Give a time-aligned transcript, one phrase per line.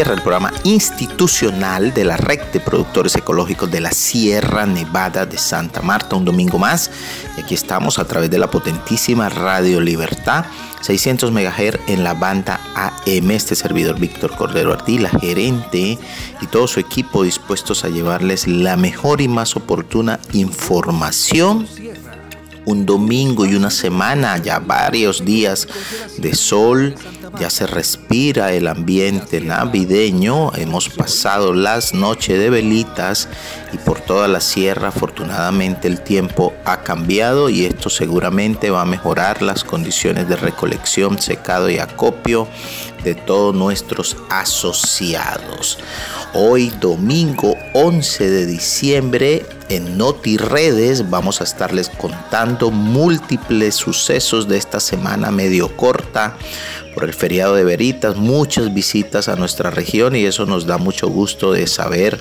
[0.00, 3.80] a Tu Voz Ecol Sierra, el programa institucional de la red de productores ecológicos de
[3.80, 6.16] la Sierra Nevada de Santa Marta.
[6.16, 6.90] Un domingo más,
[7.36, 10.44] y aquí estamos a través de la potentísima Radio Libertad,
[10.82, 13.30] 600 MHz en la banda AM.
[13.30, 15.98] Este servidor Víctor Cordero Ardila, gerente
[16.40, 21.66] y todo su equipo dispuestos a llevarles la mejor y más oportuna información
[22.66, 25.66] un domingo y una semana, ya varios días
[26.18, 26.94] de sol,
[27.38, 33.28] ya se respira el ambiente navideño, hemos pasado las noches de velitas
[33.72, 38.86] y por toda la sierra afortunadamente el tiempo ha cambiado y esto seguramente va a
[38.86, 42.48] mejorar las condiciones de recolección, secado y acopio
[43.02, 45.78] de todos nuestros asociados.
[46.34, 54.58] Hoy domingo 11 de diciembre en Noti Redes vamos a estarles contando múltiples sucesos de
[54.58, 56.36] esta semana medio corta
[56.96, 61.08] por el feriado de Veritas, muchas visitas a nuestra región y eso nos da mucho
[61.08, 62.18] gusto de saber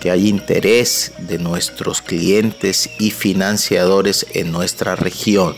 [0.00, 5.54] que hay interés de nuestros clientes y financiadores en nuestra región.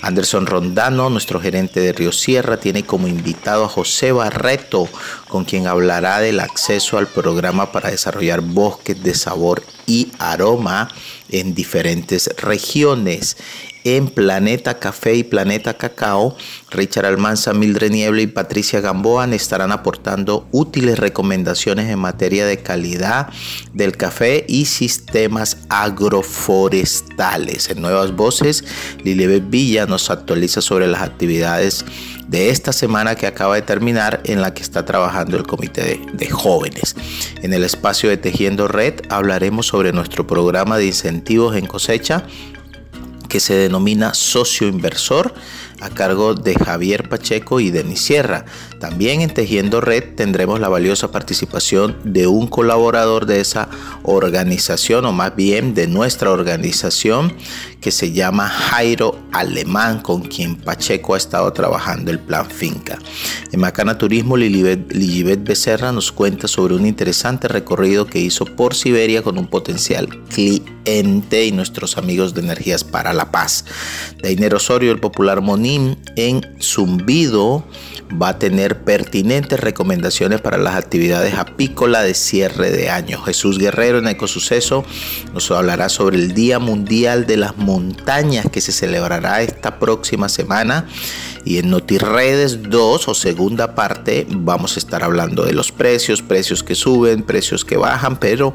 [0.00, 4.88] Anderson Rondano, nuestro gerente de Río Sierra, tiene como invitado a José Barreto,
[5.28, 10.88] con quien hablará del acceso al programa para desarrollar bosques de sabor y aroma
[11.28, 13.36] en diferentes regiones
[13.86, 16.36] en Planeta Café y Planeta Cacao,
[16.72, 23.28] Richard Almanza, Mildred Niebla y Patricia Gamboa estarán aportando útiles recomendaciones en materia de calidad
[23.74, 27.70] del café y sistemas agroforestales.
[27.70, 28.64] En Nuevas Voces,
[29.04, 31.84] Lilibet Villa nos actualiza sobre las actividades
[32.26, 36.00] de esta semana que acaba de terminar en la que está trabajando el comité de,
[36.12, 36.96] de, jóvenes.
[37.42, 42.26] En el espacio de Tejiendo Red hablaremos sobre nuestro programa de incentivos en cosecha
[43.26, 45.34] que se denomina socio inversor
[45.80, 48.44] a cargo de Javier Pacheco y Denis Sierra.
[48.80, 53.68] También en Tejiendo Red tendremos la valiosa participación de un colaborador de esa
[54.02, 57.34] organización, o más bien de nuestra organización,
[57.80, 62.98] que se llama Jairo Alemán, con quien Pacheco ha estado trabajando el plan Finca.
[63.52, 69.22] En Macana Turismo, Lilibet Becerra nos cuenta sobre un interesante recorrido que hizo por Siberia
[69.22, 73.64] con un potencial cliente y nuestros amigos de Energías para la Paz.
[74.22, 77.64] Dainer Osorio, el popular En Zumbido
[78.22, 83.20] va a tener pertinentes recomendaciones para las actividades apícolas de cierre de año.
[83.22, 84.84] Jesús Guerrero en Ecosuceso
[85.34, 90.86] nos hablará sobre el Día Mundial de las Montañas que se celebrará esta próxima semana.
[91.46, 96.64] Y en NotiRedes 2 o segunda parte vamos a estar hablando de los precios, precios
[96.64, 98.52] que suben, precios que bajan, pero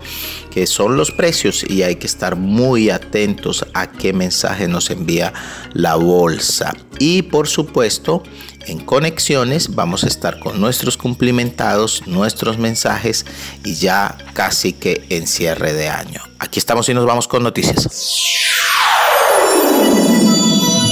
[0.51, 5.33] que son los precios y hay que estar muy atentos a qué mensaje nos envía
[5.71, 6.75] la bolsa.
[6.99, 8.23] Y por supuesto,
[8.67, 13.25] en conexiones vamos a estar con nuestros cumplimentados, nuestros mensajes
[13.63, 16.21] y ya casi que en cierre de año.
[16.39, 17.87] Aquí estamos y nos vamos con noticias.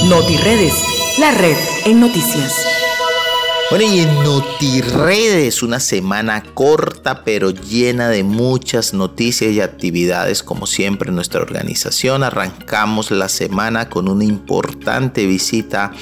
[0.04, 0.74] NotiRedes,
[1.20, 2.66] la red en noticias.
[3.68, 10.66] Bueno, y en NotiRedes, una semana corta pero llena de muchas noticias y actividades, como
[10.66, 12.22] siempre en nuestra organización.
[12.22, 15.92] Arrancamos la semana con una importante visita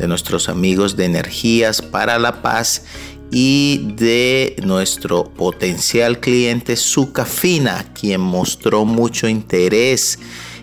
[0.00, 2.82] de nuestros amigos de Energías para la Paz
[3.30, 10.18] y de nuestro potencial cliente Sucafina, quien mostró mucho interés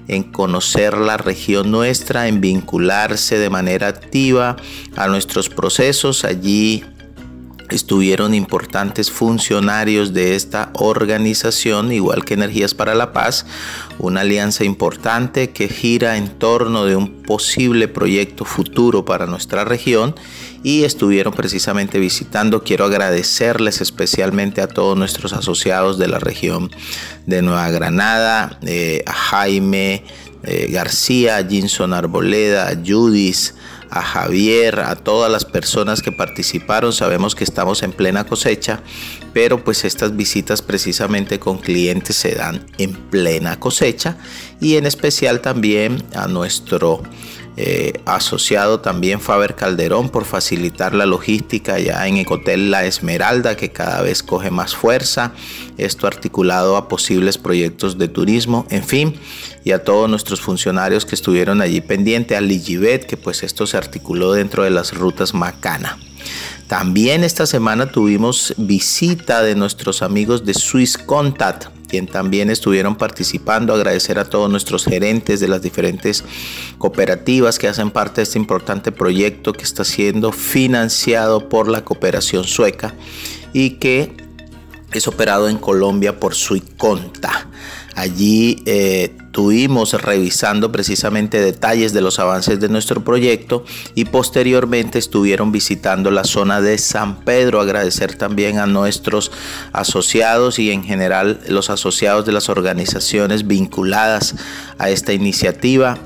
[0.07, 4.55] en conocer la región nuestra, en vincularse de manera activa
[4.95, 6.25] a nuestros procesos.
[6.25, 6.83] Allí
[7.73, 13.45] estuvieron importantes funcionarios de esta organización, igual que Energías para la Paz,
[13.99, 20.15] una alianza importante que gira en torno de un posible proyecto futuro para nuestra región
[20.63, 22.63] y estuvieron precisamente visitando.
[22.63, 26.71] Quiero agradecerles especialmente a todos nuestros asociados de la región
[27.25, 30.03] de Nueva Granada, eh, a Jaime
[30.43, 33.55] eh, García, a Jinson Arboleda, a Judis,
[33.93, 36.93] a Javier, a todas las personas que participaron.
[36.93, 38.81] Sabemos que estamos en plena cosecha,
[39.33, 44.17] pero pues estas visitas precisamente con clientes se dan en plena cosecha
[44.59, 47.03] y en especial también a nuestro
[47.55, 53.69] eh, asociado también Faber Calderón por facilitar la logística ya en Ecotel La Esmeralda que
[53.69, 55.33] cada vez coge más fuerza,
[55.77, 59.19] esto articulado a posibles proyectos de turismo, en fin,
[59.63, 63.77] y a todos nuestros funcionarios que estuvieron allí pendiente, a Ligibet que pues esto se
[63.77, 65.99] articuló dentro de las rutas Macana.
[66.67, 73.71] También esta semana tuvimos visita de nuestros amigos de Swiss Contact quien también estuvieron participando,
[73.71, 76.23] agradecer a todos nuestros gerentes de las diferentes
[76.79, 82.45] cooperativas que hacen parte de este importante proyecto que está siendo financiado por la cooperación
[82.45, 82.95] sueca
[83.53, 84.11] y que
[84.91, 87.47] es operado en Colombia por Suiconta.
[87.95, 95.51] Allí eh, tuvimos revisando precisamente detalles de los avances de nuestro proyecto y posteriormente estuvieron
[95.51, 97.61] visitando la zona de San Pedro.
[97.61, 99.31] Agradecer también a nuestros
[99.73, 104.35] asociados y en general los asociados de las organizaciones vinculadas
[104.77, 105.97] a esta iniciativa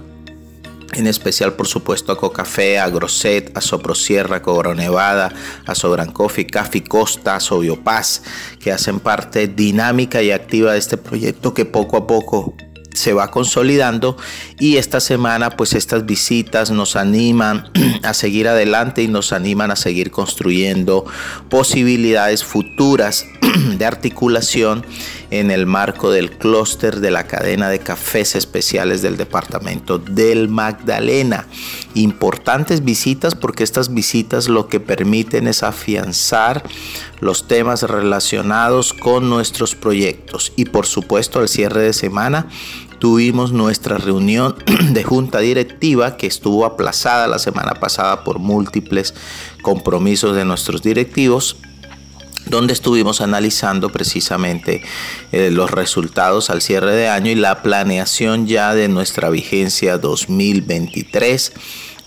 [0.93, 5.33] en especial por supuesto a Cocafé, a Grosset, a Soprosierra, Cobro Nevada,
[5.65, 8.21] a Sobran Coffee, Café Costa, a Sobiopaz,
[8.59, 12.55] que hacen parte dinámica y activa de este proyecto que poco a poco
[12.97, 14.17] se va consolidando.
[14.59, 17.69] Y esta semana pues estas visitas nos animan
[18.03, 21.05] a seguir adelante y nos animan a seguir construyendo
[21.49, 23.25] posibilidades futuras
[23.77, 24.85] de articulación
[25.31, 31.47] en el marco del clúster de la cadena de cafés especiales del departamento del Magdalena.
[31.93, 36.63] Importantes visitas porque estas visitas lo que permiten es afianzar
[37.19, 42.47] los temas relacionados con nuestros proyectos y por supuesto al cierre de semana
[42.99, 44.55] tuvimos nuestra reunión
[44.91, 49.13] de junta directiva que estuvo aplazada la semana pasada por múltiples
[49.61, 51.57] compromisos de nuestros directivos
[52.49, 54.81] donde estuvimos analizando precisamente
[55.31, 61.53] eh, los resultados al cierre de año y la planeación ya de nuestra vigencia 2023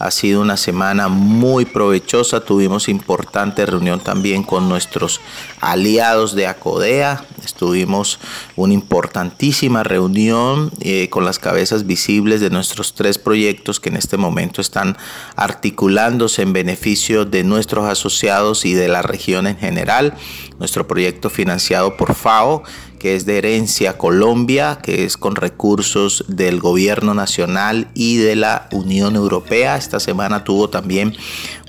[0.00, 2.40] ha sido una semana muy provechosa.
[2.40, 5.20] Tuvimos importante reunión también con nuestros
[5.60, 7.26] aliados de Acodea.
[7.44, 8.18] Estuvimos
[8.56, 14.16] una importantísima reunión eh, con las cabezas visibles de nuestros tres proyectos que en este
[14.16, 14.96] momento están
[15.36, 20.14] articulándose en beneficio de nuestros asociados y de la región en general.
[20.58, 22.62] Nuestro proyecto financiado por FAO
[23.00, 28.68] que es de herencia Colombia, que es con recursos del gobierno nacional y de la
[28.70, 29.76] Unión Europea.
[29.76, 31.16] Esta semana tuvo también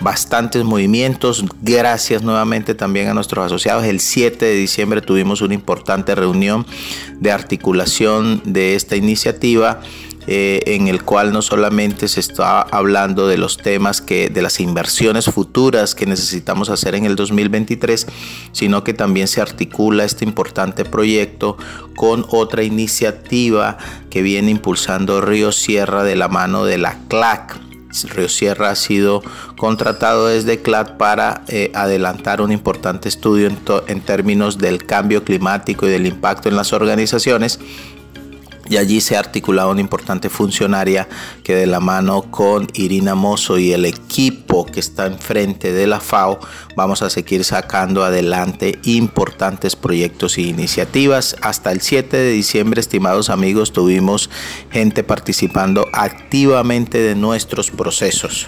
[0.01, 1.45] bastantes movimientos.
[1.62, 3.86] Gracias nuevamente también a nuestros asociados.
[3.86, 6.66] El 7 de diciembre tuvimos una importante reunión
[7.19, 9.80] de articulación de esta iniciativa
[10.33, 14.62] eh, en el cual no solamente se está hablando de los temas que de las
[14.62, 18.07] inversiones futuras que necesitamos hacer en el 2023,
[18.54, 21.57] sino que también se articula este importante proyecto
[21.98, 23.78] con otra iniciativa
[24.10, 27.60] que viene impulsando Río Sierra de la mano de la CLAC.
[28.16, 29.22] Río Sierra ha sido
[29.57, 33.51] contratado desde CLAC para eh, adelantar un importante estudio
[33.88, 37.60] en términos del cambio climático y del impacto en las organizaciones
[38.71, 41.09] y allí se ha articulado una importante funcionaria
[41.44, 46.00] que de la mano con Irina Mozo y el equipo que está enfrente de la
[46.00, 46.39] FAO
[46.77, 51.35] vamos a seguir sacando adelante importantes proyectos e iniciativas.
[51.41, 54.29] Hasta el 7 de diciembre, estimados amigos, tuvimos
[54.71, 58.47] gente participando activamente de nuestros procesos.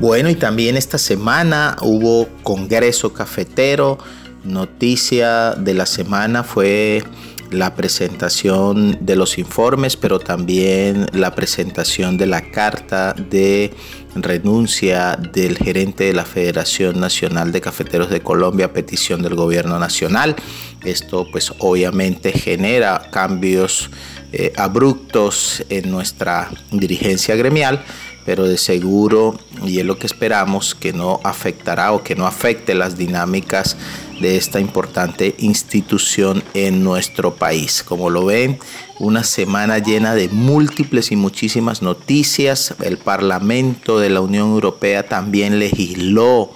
[0.00, 3.98] Bueno, y también esta semana hubo Congreso Cafetero.
[4.42, 7.04] Noticia de la semana fue
[7.52, 13.72] la presentación de los informes, pero también la presentación de la carta de
[14.14, 19.78] renuncia del gerente de la Federación Nacional de Cafeteros de Colombia a petición del gobierno
[19.78, 20.36] nacional.
[20.84, 23.90] Esto pues obviamente genera cambios
[24.32, 27.84] eh, abruptos en nuestra dirigencia gremial
[28.24, 32.74] pero de seguro, y es lo que esperamos, que no afectará o que no afecte
[32.74, 33.76] las dinámicas
[34.20, 37.82] de esta importante institución en nuestro país.
[37.82, 38.58] Como lo ven,
[38.98, 42.74] una semana llena de múltiples y muchísimas noticias.
[42.82, 46.52] El Parlamento de la Unión Europea también legisló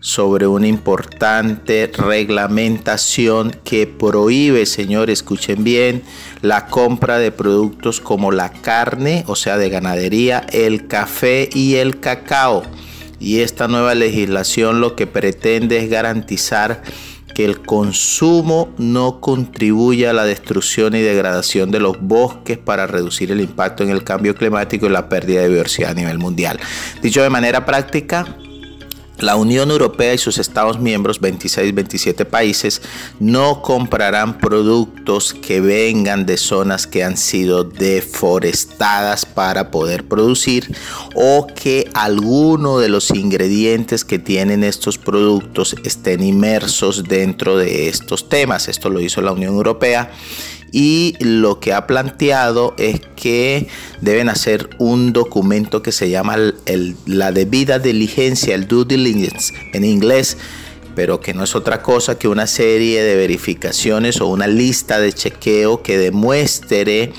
[0.00, 6.02] sobre una importante reglamentación que prohíbe, señores, escuchen bien,
[6.40, 12.00] la compra de productos como la carne, o sea, de ganadería, el café y el
[12.00, 12.62] cacao.
[13.20, 16.82] Y esta nueva legislación lo que pretende es garantizar
[17.34, 23.30] que el consumo no contribuya a la destrucción y degradación de los bosques para reducir
[23.30, 26.58] el impacto en el cambio climático y la pérdida de biodiversidad a nivel mundial.
[27.00, 28.36] Dicho de manera práctica,
[29.18, 32.82] la Unión Europea y sus Estados miembros, 26-27 países,
[33.18, 40.74] no comprarán productos que vengan de zonas que han sido deforestadas para poder producir
[41.14, 48.28] o que alguno de los ingredientes que tienen estos productos estén inmersos dentro de estos
[48.28, 48.68] temas.
[48.68, 50.10] Esto lo hizo la Unión Europea
[50.72, 53.68] y lo que ha planteado es que
[54.00, 56.36] deben hacer un documento que se llama
[57.06, 60.36] la debida diligencia, el due diligence en inglés,
[60.94, 65.12] pero que no es otra cosa que una serie de verificaciones o una lista de
[65.12, 67.12] chequeo que demuestre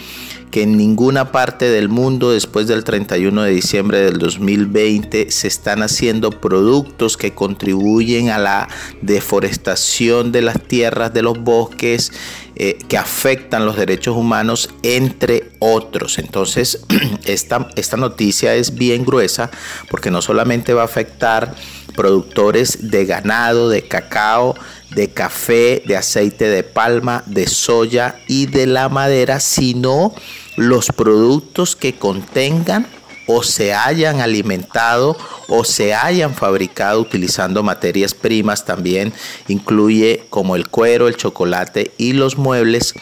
[0.52, 5.84] que en ninguna parte del mundo después del 31 de diciembre del 2020 se están
[5.84, 8.68] haciendo productos que contribuyen a la
[9.02, 12.12] deforestación de las tierras, de los bosques,
[12.56, 16.18] eh, que afectan los derechos humanos, entre otros.
[16.18, 16.84] Entonces,
[17.26, 19.50] esta, esta noticia es bien gruesa
[19.90, 21.56] porque no solamente va a afectar
[21.96, 24.56] productores de ganado, de cacao,
[24.92, 30.14] de café, de aceite de palma, de soya y de la madera, sino
[30.56, 32.88] los productos que contengan
[33.32, 35.16] o se hayan alimentado
[35.48, 39.14] o se hayan fabricado utilizando materias primas también.
[39.48, 42.96] Incluye como el cuero, el chocolate y los muebles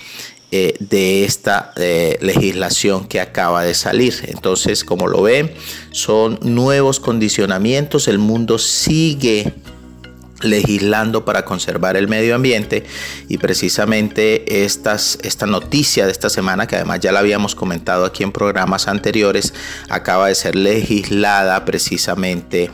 [0.49, 4.13] eh, de esta eh, legislación que acaba de salir.
[4.27, 5.51] Entonces, como lo ven,
[5.91, 8.07] son nuevos condicionamientos.
[8.07, 9.53] El mundo sigue
[10.41, 12.85] legislando para conservar el medio ambiente
[13.27, 18.23] y precisamente estas, esta noticia de esta semana que además ya la habíamos comentado aquí
[18.23, 19.53] en programas anteriores
[19.89, 22.69] acaba de ser legislada precisamente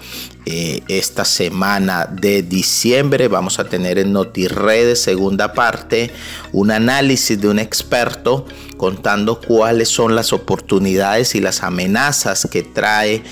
[0.46, 3.30] eh, esta semana de diciembre.
[3.30, 6.12] Vamos a tener en NotiRedes segunda parte
[6.52, 13.24] un análisis de un experto contando cuáles son las oportunidades y las amenazas que trae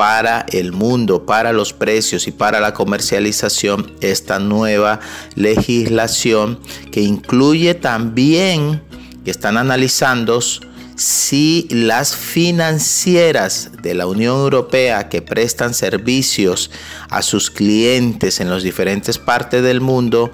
[0.00, 4.98] para el mundo, para los precios y para la comercialización esta nueva
[5.34, 6.58] legislación
[6.90, 8.82] que incluye también
[9.26, 10.40] que están analizando
[10.96, 16.70] si las financieras de la Unión Europea que prestan servicios
[17.10, 20.30] a sus clientes en las diferentes partes del mundo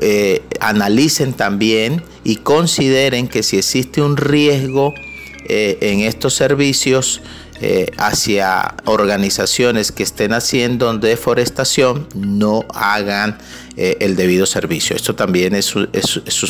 [0.00, 4.94] eh, analicen también y consideren que si existe un riesgo
[5.48, 7.20] eh, en estos servicios
[7.62, 13.36] eh, hacia organizaciones que estén haciendo deforestación no hagan
[13.76, 14.96] eh, el debido servicio.
[14.96, 15.74] Esto también es,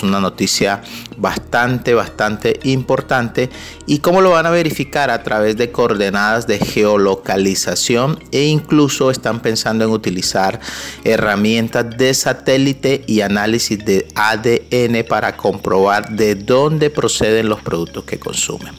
[0.03, 0.83] una noticia
[1.17, 3.51] bastante, bastante importante.
[3.87, 5.11] ¿Y cómo lo van a verificar?
[5.11, 10.61] A través de coordenadas de geolocalización e incluso están pensando en utilizar
[11.05, 18.19] herramientas de satélite y análisis de ADN para comprobar de dónde proceden los productos que
[18.19, 18.75] consumen.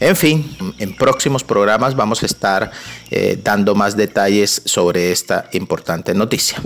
[0.00, 2.70] En fin, en próximos programas vamos a estar
[3.10, 6.60] eh, dando más detalles sobre esta importante noticia.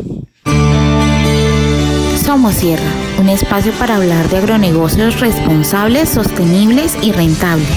[2.32, 7.68] Somos Sierra, un espacio para hablar de agronegocios responsables, sostenibles y rentables.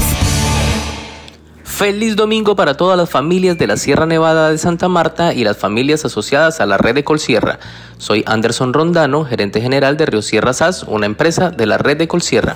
[1.65, 5.57] Feliz domingo para todas las familias de la Sierra Nevada de Santa Marta y las
[5.57, 7.59] familias asociadas a la red de Colsierra.
[7.97, 12.07] Soy Anderson Rondano, gerente general de Río Sierra SAS, una empresa de la red de
[12.07, 12.55] Colsierra.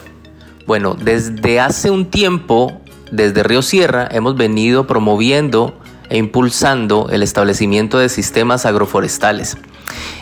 [0.65, 2.79] Bueno, desde hace un tiempo,
[3.11, 5.77] desde Río Sierra, hemos venido promoviendo
[6.09, 9.57] e impulsando el establecimiento de sistemas agroforestales.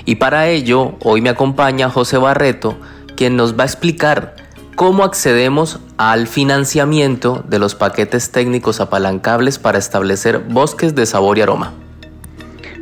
[0.06, 2.78] Y para ello, hoy me acompaña José Barreto,
[3.16, 4.36] quien nos va a explicar
[4.76, 11.42] cómo accedemos al financiamiento de los paquetes técnicos apalancables para establecer bosques de sabor y
[11.42, 11.74] aroma.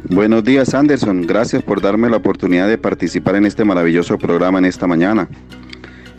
[0.10, 4.66] Buenos días Anderson, gracias por darme la oportunidad de participar en este maravilloso programa en
[4.66, 5.28] esta mañana.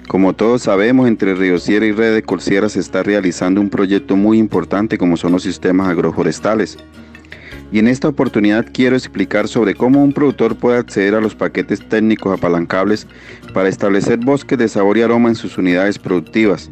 [0.08, 4.38] Como todos sabemos, entre Río Sierra y Red de se está realizando un proyecto muy
[4.38, 6.78] importante como son los sistemas agroforestales
[7.73, 11.87] y en esta oportunidad quiero explicar sobre cómo un productor puede acceder a los paquetes
[11.88, 13.06] técnicos apalancables
[13.52, 16.70] para establecer bosques de sabor y aroma en sus unidades productivas.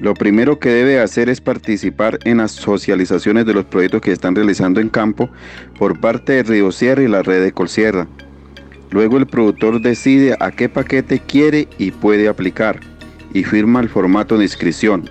[0.00, 4.36] Lo primero que debe hacer es participar en las socializaciones de los proyectos que están
[4.36, 5.28] realizando en campo
[5.76, 8.06] por parte de Río Sierra y la red de Colsierra.
[8.90, 12.80] Luego el productor decide a qué paquete quiere y puede aplicar
[13.34, 15.10] y firma el formato de inscripción.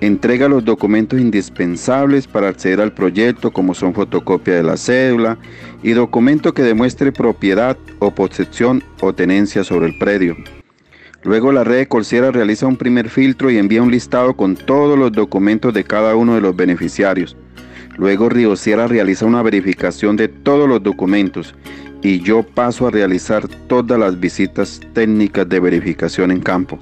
[0.00, 5.38] Entrega los documentos indispensables para acceder al proyecto como son fotocopia de la cédula
[5.82, 10.36] y documento que demuestre propiedad o posesión o tenencia sobre el predio.
[11.22, 15.12] Luego la red de realiza un primer filtro y envía un listado con todos los
[15.12, 17.36] documentos de cada uno de los beneficiarios.
[17.96, 21.54] Luego Río Sierra realiza una verificación de todos los documentos
[22.02, 26.78] y yo paso a realizar todas las visitas técnicas de verificación en campo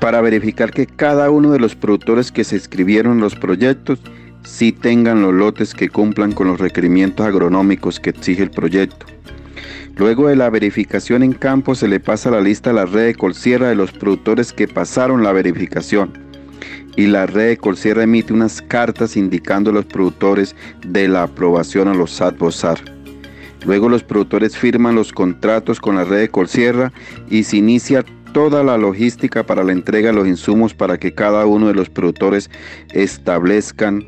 [0.00, 4.00] para verificar que cada uno de los productores que se inscribieron en los proyectos
[4.44, 9.06] sí tengan los lotes que cumplan con los requerimientos agronómicos que exige el proyecto.
[9.96, 13.14] Luego de la verificación en campo se le pasa la lista a la red de
[13.14, 16.26] Colsierra de los productores que pasaron la verificación
[16.96, 21.88] y la red de Colsierra emite unas cartas indicando a los productores de la aprobación
[21.88, 22.78] a los SAT-BOSAR.
[23.64, 26.92] Luego los productores firman los contratos con la red de Colsierra
[27.28, 28.04] y se inicia
[28.36, 31.88] toda la logística para la entrega de los insumos para que cada uno de los
[31.88, 32.50] productores
[32.92, 34.06] establezcan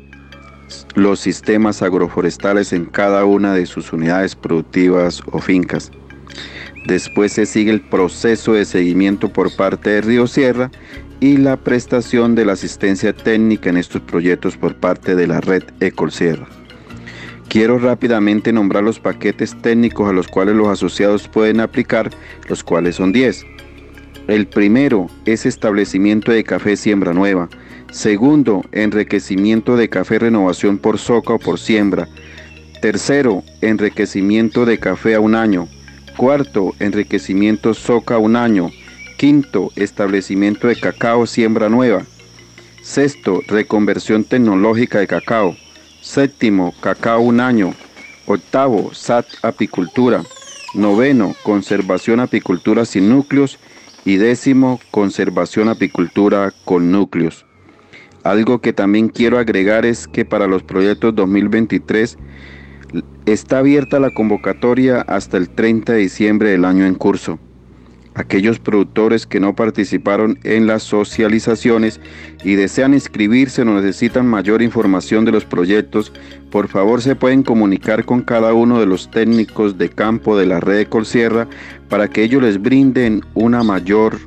[0.93, 5.91] los sistemas agroforestales en cada una de sus unidades productivas o fincas.
[6.85, 10.69] Después se sigue el proceso de seguimiento por parte de Río Sierra
[11.19, 15.63] y la prestación de la asistencia técnica en estos proyectos por parte de la red
[15.79, 16.47] Ecolsierra.
[17.47, 22.11] Quiero rápidamente nombrar los paquetes técnicos a los cuales los asociados pueden aplicar,
[22.47, 23.43] los cuales son 10.
[24.29, 27.49] El primero es establecimiento de café siembra nueva.
[27.91, 32.07] Segundo, enriquecimiento de café renovación por soca o por siembra.
[32.79, 35.67] Tercero, enriquecimiento de café a un año.
[36.15, 38.69] Cuarto, enriquecimiento soca a un año.
[39.17, 42.03] Quinto, establecimiento de cacao siembra nueva.
[42.83, 45.57] Sexto, reconversión tecnológica de cacao.
[46.01, 47.73] Séptimo, cacao un año.
[48.27, 50.21] Octavo, SAT apicultura.
[50.75, 53.57] Noveno, conservación apicultura sin núcleos.
[54.05, 57.45] Y décimo, conservación apicultura con núcleos.
[58.23, 62.17] Algo que también quiero agregar es que para los proyectos 2023
[63.25, 67.39] está abierta la convocatoria hasta el 30 de diciembre del año en curso.
[68.15, 72.01] Aquellos productores que no participaron en las socializaciones
[72.43, 76.11] y desean inscribirse o necesitan mayor información de los proyectos,
[76.51, 80.59] por favor se pueden comunicar con cada uno de los técnicos de campo de la
[80.59, 81.47] red de Colsierra
[81.87, 84.17] para que ellos les brinden una mayor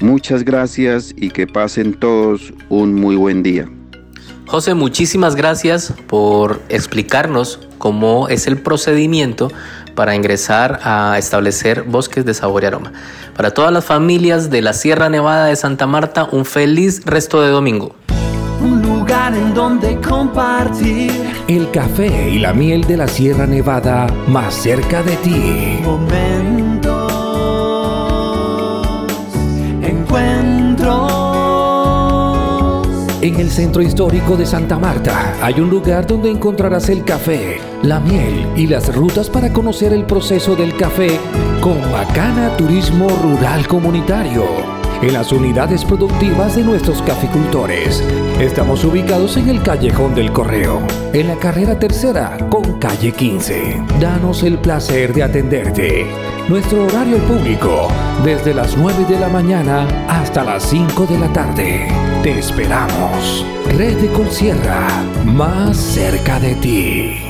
[0.01, 3.69] Muchas gracias y que pasen todos un muy buen día.
[4.47, 9.51] José, muchísimas gracias por explicarnos cómo es el procedimiento
[9.95, 12.93] para ingresar a establecer bosques de sabor y aroma.
[13.37, 17.49] Para todas las familias de la Sierra Nevada de Santa Marta, un feliz resto de
[17.49, 17.95] domingo.
[18.61, 21.11] Un lugar en donde compartir
[21.49, 25.81] El café y la miel de la Sierra Nevada más cerca de ti.
[25.83, 26.64] momentos,
[33.45, 38.47] el centro histórico de Santa Marta hay un lugar donde encontrarás el café, la miel
[38.57, 41.21] y las rutas para conocer el proceso del café
[41.61, 44.47] con Bacana Turismo Rural Comunitario.
[45.03, 48.03] En las unidades productivas de nuestros caficultores.
[48.41, 50.81] Estamos ubicados en el Callejón del Correo,
[51.13, 53.83] en la carrera tercera con calle 15.
[54.01, 56.07] Danos el placer de atenderte.
[56.49, 57.89] Nuestro horario público,
[58.25, 61.89] desde las 9 de la mañana hasta las 5 de la tarde.
[62.23, 63.45] Te esperamos.
[63.77, 64.89] Red de Colsierra,
[65.27, 67.21] más cerca de ti.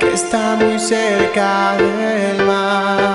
[0.00, 3.13] Que está muy cerca del mar,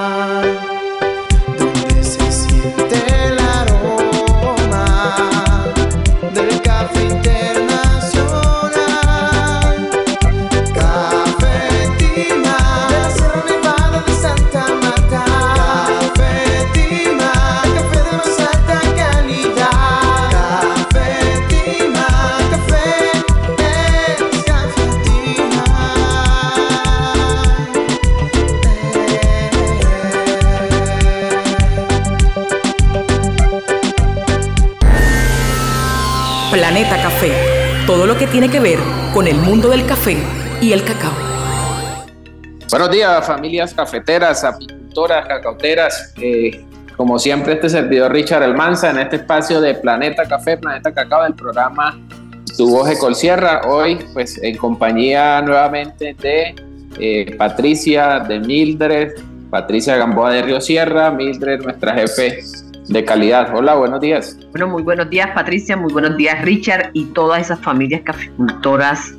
[36.60, 37.32] Planeta Café.
[37.88, 38.80] Todo lo que tiene que ver
[39.14, 40.18] con el mundo del café
[40.60, 41.14] y el cacao.
[42.70, 46.14] Buenos días, familias cafeteras, apicultoras, cacauteras.
[46.22, 46.66] Eh,
[46.98, 51.34] como siempre, este servidor Richard Almanza en este espacio de Planeta Café, Planeta Cacao del
[51.34, 51.98] programa
[52.58, 53.62] Tu Voz de Colsierra.
[53.66, 56.56] Hoy, pues, en compañía nuevamente de
[57.00, 59.14] eh, Patricia, de Mildred,
[59.50, 62.44] Patricia Gamboa de Río Sierra, Mildred, nuestra jefe
[62.90, 63.56] de calidad.
[63.56, 64.38] Hola, buenos días.
[64.52, 69.14] Bueno, muy buenos días Patricia, muy buenos días Richard y todas esas familias caficultoras.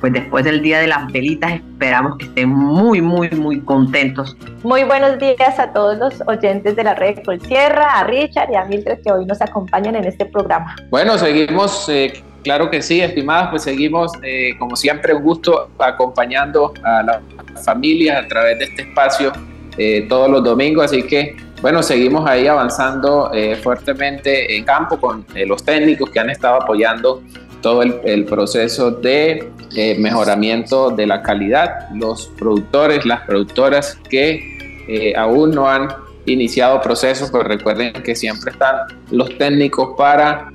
[0.00, 4.36] Pues después del Día de las Velitas esperamos que estén muy, muy, muy contentos.
[4.62, 8.64] Muy buenos días a todos los oyentes de la red Colsierra, a Richard y a
[8.66, 10.76] Mildred que hoy nos acompañan en este programa.
[10.90, 16.74] Bueno, seguimos, eh, claro que sí, estimadas, pues seguimos, eh, como siempre, un gusto acompañando
[16.84, 19.32] a las familias a través de este espacio
[19.78, 25.24] eh, todos los domingos, así que, bueno, seguimos ahí avanzando eh, fuertemente en campo con
[25.34, 27.22] eh, los técnicos que han estado apoyando
[27.62, 35.50] todo el, proceso de eh, mejoramiento de la calidad, los productores, las productoras que aún
[35.50, 35.88] no han
[36.26, 38.76] iniciado procesos, pues recuerden que siempre están
[39.10, 40.52] los técnicos para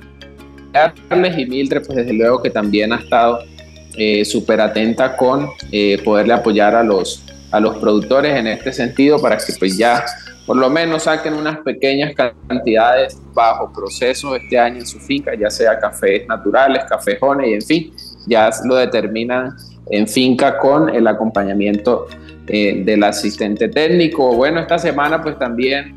[0.72, 3.40] darles y Mildred, pues desde luego que también ha estado
[4.24, 5.50] súper atenta con
[6.02, 10.02] poderle apoyar a los, a los productores en este sentido para que pues ya
[10.46, 15.50] por lo menos saquen unas pequeñas cantidades bajo proceso este año en su finca, ya
[15.50, 17.92] sea cafés naturales, cafejones y en fin,
[18.26, 19.54] ya lo determinan
[19.90, 22.06] en finca con el acompañamiento
[22.48, 24.34] eh, del asistente técnico.
[24.34, 25.96] Bueno, esta semana pues también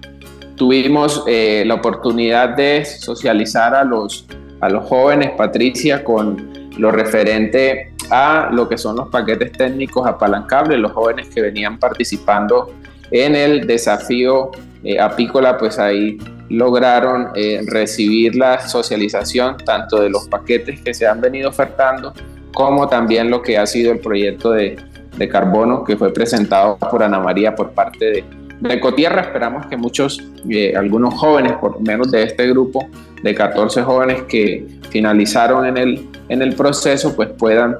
[0.55, 4.27] tuvimos eh, la oportunidad de socializar a los,
[4.61, 10.77] a los jóvenes, Patricia, con lo referente a lo que son los paquetes técnicos apalancables,
[10.77, 12.71] los jóvenes que venían participando
[13.11, 14.51] en el desafío
[14.83, 17.29] eh, apícola, pues ahí lograron
[17.65, 22.13] recibir la socialización tanto de los paquetes que se han venido ofertando
[22.55, 24.77] como también lo que ha sido el proyecto de,
[25.17, 28.23] de carbono que fue presentado por Ana María por parte de,
[28.59, 29.21] de Ecotierra.
[29.21, 32.87] Esperamos que muchos, eh, algunos jóvenes, por menos de este grupo
[33.21, 37.77] de 14 jóvenes que finalizaron en el, en el proceso, pues puedan,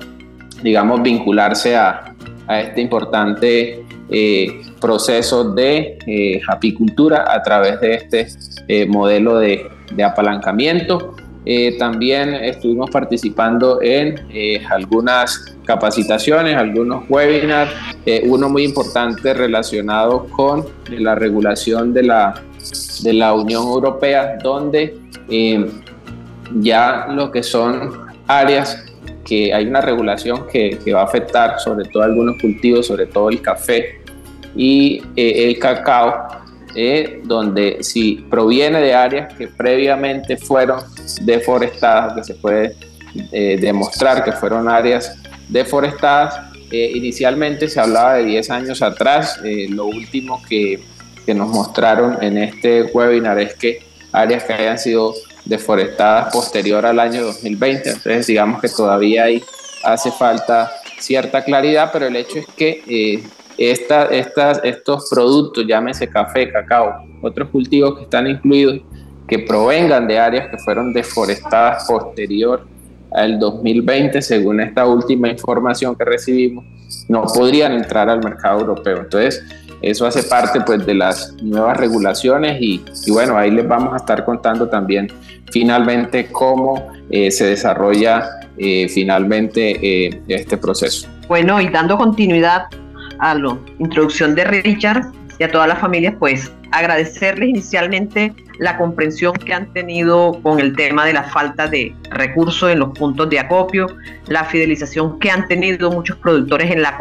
[0.62, 2.14] digamos, vincularse a,
[2.48, 10.04] a este importante eh, proceso de eh, apicultura a través de este modelo de, de
[10.04, 11.16] apalancamiento.
[11.48, 17.72] Eh, también estuvimos participando en eh, algunas capacitaciones, algunos webinars,
[18.06, 22.42] eh, uno muy importante relacionado con la regulación de la,
[23.04, 24.98] de la Unión Europea, donde
[26.60, 27.92] ya lo que son
[28.28, 28.84] áreas
[29.26, 33.30] que hay una regulación que, que va a afectar sobre todo algunos cultivos, sobre todo
[33.30, 34.02] el café
[34.56, 36.28] y el cacao,
[37.24, 40.82] donde si proviene de áreas que previamente fueron
[41.22, 42.76] deforestadas, que se puede
[43.32, 46.38] eh, demostrar que fueron áreas deforestadas.
[46.72, 50.84] Eh, inicialmente se hablaba de 10 años atrás, eh, lo último que,
[51.26, 53.80] que, nos mostraron en este webinar es que
[54.12, 55.14] áreas que hayan sido
[55.46, 59.44] deforestadas posterior al año 2020, entonces digamos que todavía ahí
[59.84, 63.22] hace falta cierta claridad, pero el hecho es que
[63.58, 68.82] esta, estas, estos productos, llámese café, cacao, otros cultivos que están incluidos,
[69.28, 72.66] que provengan de áreas que fueron deforestadas posterior
[73.12, 76.66] al 2020, según esta última información que recibimos,
[77.08, 79.00] no podrían entrar al mercado europeo.
[79.00, 79.44] Entonces,
[79.86, 84.26] eso hace parte pues, de las nuevas regulaciones y, bueno, ahí les vamos a estar
[84.26, 85.12] contando también
[85.52, 91.08] finalmente cómo eh, se desarrolla eh, finalmente eh, este proceso.
[91.28, 92.64] Bueno, y dando continuidad
[93.20, 95.04] a la introducción de Richard
[95.38, 100.76] y a todas las familias, pues agradecerles inicialmente la comprensión que han tenido con el
[100.76, 103.86] tema de la falta de recursos en los puntos de acopio,
[104.30, 106.98] la fidelización que han tenido muchos productores en la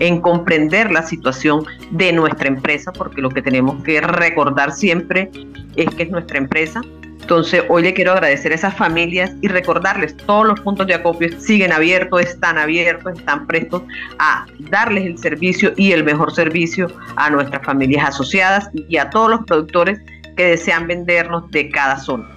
[0.00, 5.30] en comprender la situación de nuestra empresa, porque lo que tenemos que recordar siempre
[5.76, 6.82] es que es nuestra empresa,
[7.30, 11.28] entonces, hoy le quiero agradecer a esas familias y recordarles, todos los puntos de acopio
[11.38, 13.82] siguen abiertos, están abiertos, están prestos
[14.18, 19.30] a darles el servicio y el mejor servicio a nuestras familias asociadas y a todos
[19.30, 20.00] los productores
[20.36, 22.28] que desean vendernos de cada zona.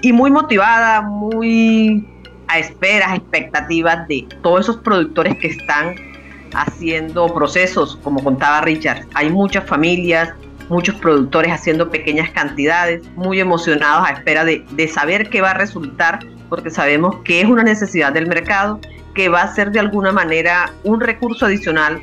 [0.00, 2.08] Y muy motivada, muy
[2.46, 5.94] a esperas, expectativas de todos esos productores que están
[6.54, 9.06] haciendo procesos, como contaba Richard.
[9.14, 10.30] Hay muchas familias,
[10.68, 16.20] muchos productores haciendo pequeñas cantidades, muy emocionados a espera de, saber qué va a resultar,
[16.48, 18.80] porque sabemos que es una necesidad del mercado,
[19.14, 22.00] que va a ser de alguna manera un recurso adicional,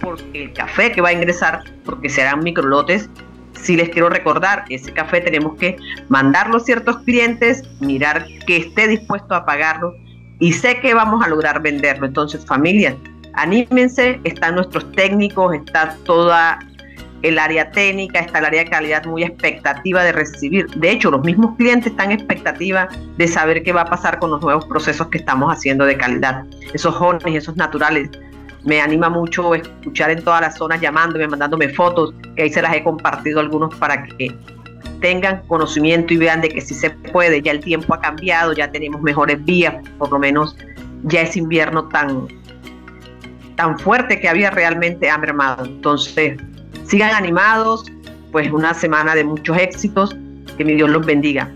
[0.00, 3.08] porque el café que va a ingresar, porque serán microlotes,
[3.52, 5.76] si les quiero recordar, ese café tenemos que
[6.08, 9.94] mandarlo a ciertos clientes, mirar que esté dispuesto a pagarlo
[10.38, 12.06] y sé que vamos a lograr venderlo.
[12.06, 12.94] Entonces, familias,
[13.36, 16.58] anímense, están nuestros técnicos, está toda
[17.22, 20.66] el área técnica, está el área de calidad muy expectativa de recibir.
[20.76, 24.40] De hecho, los mismos clientes están expectativa de saber qué va a pasar con los
[24.42, 26.44] nuevos procesos que estamos haciendo de calidad.
[26.72, 28.10] Esos jóvenes, esos naturales.
[28.64, 32.74] Me anima mucho escuchar en todas las zonas llamándome, mandándome fotos, que ahí se las
[32.74, 34.36] he compartido algunos para que
[35.00, 38.70] tengan conocimiento y vean de que sí se puede, ya el tiempo ha cambiado, ya
[38.70, 40.56] tenemos mejores vías, por lo menos
[41.04, 42.26] ya ese invierno tan,
[43.56, 45.64] tan fuerte que había realmente ha mermado.
[45.64, 46.38] Entonces,
[46.86, 47.84] Sigan animados,
[48.30, 50.16] pues una semana de muchos éxitos.
[50.56, 51.50] Que mi Dios los bendiga.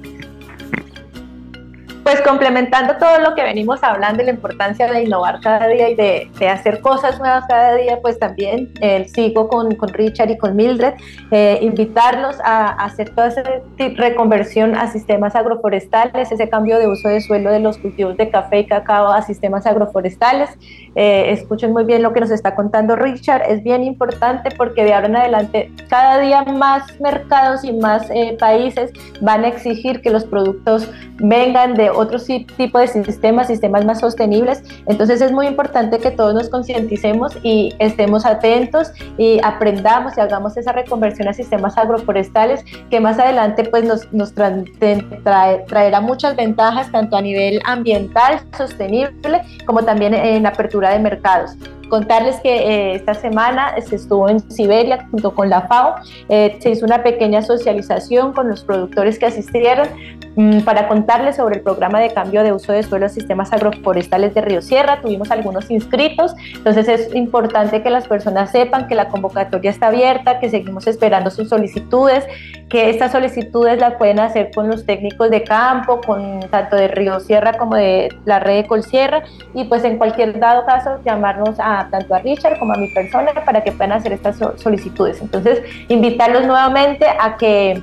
[2.03, 5.97] Pues complementando todo lo que venimos hablando y la importancia de innovar cada día y
[5.97, 10.95] de, hacer cosas nuevas cada día, pues también eh, sigo con, Richard y con Mildred,
[11.33, 13.43] eh, invitarlos a, hacer toda esa
[13.97, 18.61] reconversión a sistemas agroforestales, ese cambio de uso de suelo de los cultivos de café
[18.61, 20.51] y cacao a sistemas agroforestales.
[20.95, 24.95] Eh, escuchen muy bien lo que nos está contando Richard, es bien importante porque de
[24.95, 30.25] ahora en adelante cada día más mercados y más países van a exigir que los
[30.25, 30.89] productos
[31.19, 31.91] vengan de
[32.29, 34.63] otro tipo de sistemas, sistemas más sostenibles.
[34.87, 40.57] Entonces es muy importante que todos nos concienticemos y estemos atentos y aprendamos y hagamos
[40.57, 47.17] esa reconversión a sistemas agroforestales que más adelante pues nos, nos traerá muchas ventajas tanto
[47.17, 51.57] a nivel ambiental, sostenible, como también en apertura de mercados.
[51.91, 55.97] Contarles que eh, esta semana se estuvo en Siberia junto con la FAO,
[56.29, 59.89] eh, se hizo una pequeña socialización con los productores que asistieron
[60.37, 64.33] mm, para contarles sobre el programa de cambio de uso de suelo a sistemas agroforestales
[64.35, 65.01] de Río Sierra.
[65.03, 70.39] Tuvimos algunos inscritos, entonces es importante que las personas sepan que la convocatoria está abierta,
[70.39, 72.25] que seguimos esperando sus solicitudes,
[72.69, 77.19] que estas solicitudes las pueden hacer con los técnicos de campo, con tanto de Río
[77.19, 79.25] Sierra como de la red de Colsierra
[79.55, 83.33] y pues en cualquier dado caso llamarnos a tanto a Richard como a mi persona
[83.45, 85.21] para que puedan hacer estas solicitudes.
[85.23, 87.81] Entonces, invitarlos nuevamente a que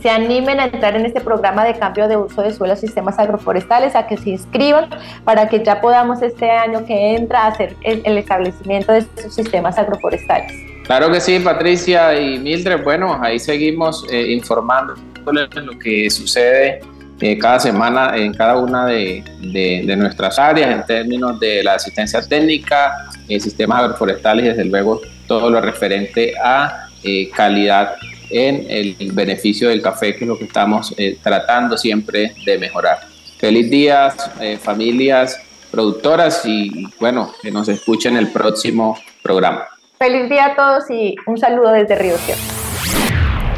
[0.00, 3.94] se animen a entrar en este programa de cambio de uso de suelos sistemas agroforestales,
[3.94, 4.88] a que se inscriban
[5.24, 10.52] para que ya podamos este año que entra hacer el, establecimiento de estos sistemas agroforestales.
[10.84, 12.84] Claro que sí, Patricia y Mildred.
[12.84, 14.94] Bueno, ahí seguimos eh, informando
[15.24, 16.80] lo que sucede
[17.20, 22.20] eh, cada semana en cada una de, de, nuestras áreas en términos de la asistencia
[22.20, 27.94] técnica, sistemas agroforestales y desde luego todo lo referente a eh, calidad
[28.30, 32.98] en el beneficio del café, que es lo que estamos tratando siempre de mejorar.
[33.38, 34.12] Feliz día,
[34.60, 35.38] familias
[35.70, 39.66] productoras y bueno, que nos escuchen el próximo programa.
[39.98, 42.40] Feliz día a todos y un saludo desde Río Sierra.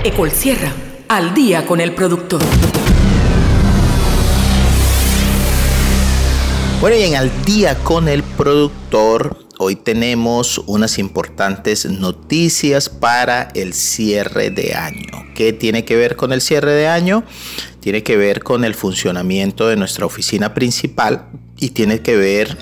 [0.05, 0.73] Ecol Sierra,
[1.09, 2.41] al día con el productor.
[6.81, 13.75] Bueno, y en Al día con el productor, hoy tenemos unas importantes noticias para el
[13.75, 15.27] cierre de año.
[15.35, 17.25] ¿Qué tiene que ver con el cierre de año?
[17.81, 21.27] Tiene que ver con el funcionamiento de nuestra oficina principal
[21.59, 22.57] y tiene que ver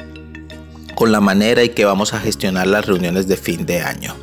[0.94, 4.16] con la manera en que vamos a gestionar las reuniones de fin de año.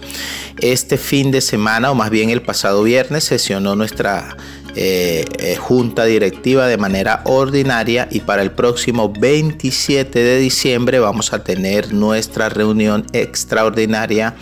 [0.59, 4.35] Este fin de semana, o más bien el pasado viernes, sesionó nuestra
[4.75, 11.31] eh, eh, junta directiva de manera ordinaria y para el próximo 27 de diciembre vamos
[11.31, 14.35] a tener nuestra reunión extraordinaria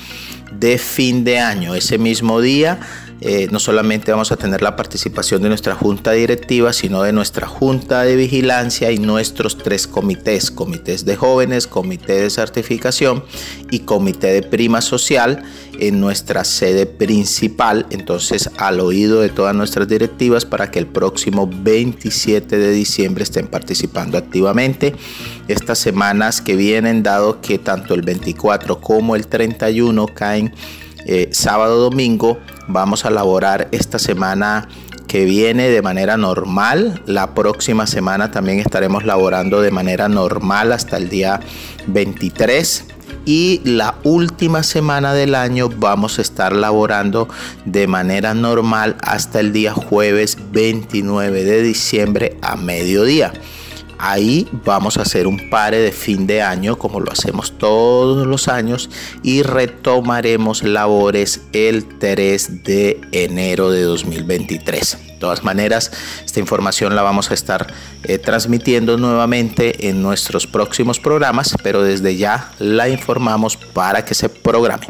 [0.58, 1.76] de fin de año.
[1.76, 2.80] Ese mismo día
[3.24, 7.46] eh, no solamente vamos a tener la participación de nuestra junta directiva, sino de nuestra
[7.46, 13.24] junta de vigilancia y nuestros tres comités, comités de jóvenes, comité de certificación
[13.70, 15.44] y comité de prima social
[15.80, 21.48] en nuestra sede principal, entonces al oído de todas nuestras directivas para que el próximo
[21.48, 24.96] 27 de diciembre estén participando activamente.
[25.48, 30.54] Estas semanas que vienen, dado que tanto el 24 como el 31 caen
[31.06, 32.38] eh, sábado domingo
[32.72, 34.68] vamos a laborar esta semana
[35.08, 37.02] que viene de manera normal.
[37.06, 41.40] La próxima semana también estaremos laborando de manera normal hasta el día
[41.88, 42.86] 23.
[43.26, 47.28] Y la última semana del año vamos a estar laborando
[47.66, 53.34] de manera normal hasta el día jueves 29 de diciembre a mediodía.
[54.04, 58.48] Ahí vamos a hacer un pare de fin de año como lo hacemos todos los
[58.48, 58.90] años
[59.22, 64.98] y retomaremos labores el 3 de enero de 2023.
[65.06, 65.92] De todas maneras,
[66.26, 67.72] esta información la vamos a estar
[68.04, 74.30] eh, transmitiendo nuevamente en nuestros próximos programas, pero desde ya la informamos para que se
[74.30, 74.88] programe.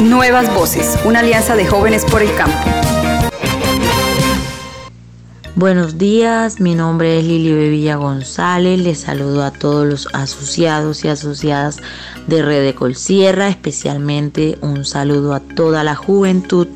[0.00, 2.70] Nuevas Voces, una alianza de jóvenes por el campo.
[5.56, 11.08] Buenos días, mi nombre es Lili Bevilla González, les saludo a todos los asociados y
[11.08, 11.78] asociadas
[12.26, 16.68] de Red de Colsierra, especialmente un saludo a toda la juventud.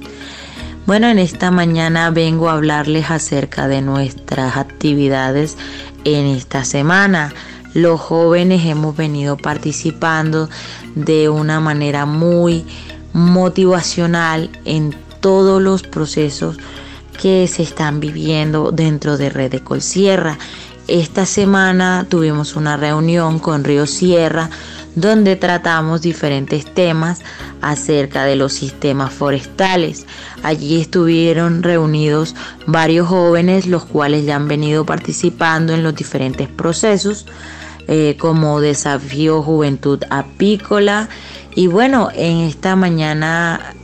[0.87, 5.59] Bueno, en esta mañana vengo a hablarles acerca de nuestras actividades
[6.05, 7.35] en esta semana.
[7.75, 10.49] Los jóvenes hemos venido participando
[10.95, 12.65] de una manera muy
[13.13, 16.57] motivacional en todos los procesos
[17.21, 20.39] que se están viviendo dentro de Red de Colsierra.
[20.89, 24.49] Esta semana tuvimos una reunión con Río Sierra
[24.95, 27.21] donde tratamos diferentes temas
[27.61, 30.07] acerca de los sistemas forestales.
[30.43, 32.35] Allí estuvieron reunidos
[32.67, 37.27] varios jóvenes los cuales ya han venido participando en los diferentes procesos
[37.87, 41.09] eh, como desafío juventud apícola
[41.55, 43.75] y bueno en esta mañana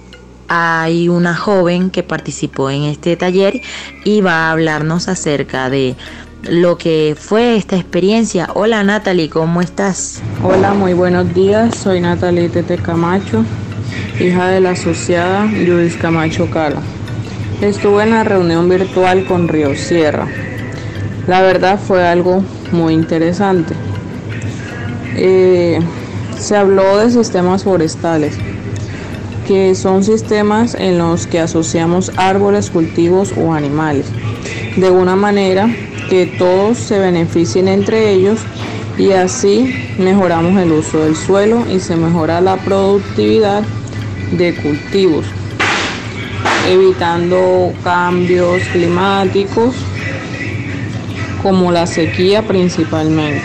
[0.48, 3.60] hay una joven que participó en este taller
[4.04, 5.96] y va a hablarnos acerca de
[6.42, 8.48] lo que fue esta experiencia.
[8.54, 10.22] Hola Natalie, ¿cómo estás?
[10.42, 11.76] Hola, muy buenos días.
[11.76, 13.44] Soy Natalie Tete Camacho,
[14.20, 16.80] hija de la asociada Judith Camacho Cala.
[17.60, 20.28] Estuve en la reunión virtual con Río Sierra.
[21.26, 23.74] La verdad fue algo muy interesante.
[25.16, 25.80] Eh,
[26.38, 28.38] se habló de sistemas forestales,
[29.46, 34.06] que son sistemas en los que asociamos árboles, cultivos o animales,
[34.76, 35.68] de una manera
[36.10, 38.40] que todos se beneficien entre ellos
[38.98, 43.62] y así mejoramos el uso del suelo y se mejora la productividad
[44.32, 45.26] de cultivos,
[46.68, 49.74] evitando cambios climáticos
[51.42, 53.44] como la sequía principalmente.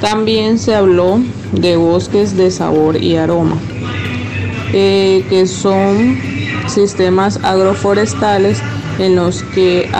[0.00, 1.20] También se habló
[1.52, 3.56] de bosques de sabor y aroma,
[4.72, 6.18] eh, que son
[6.68, 8.62] sistemas agroforestales
[8.98, 9.90] en los que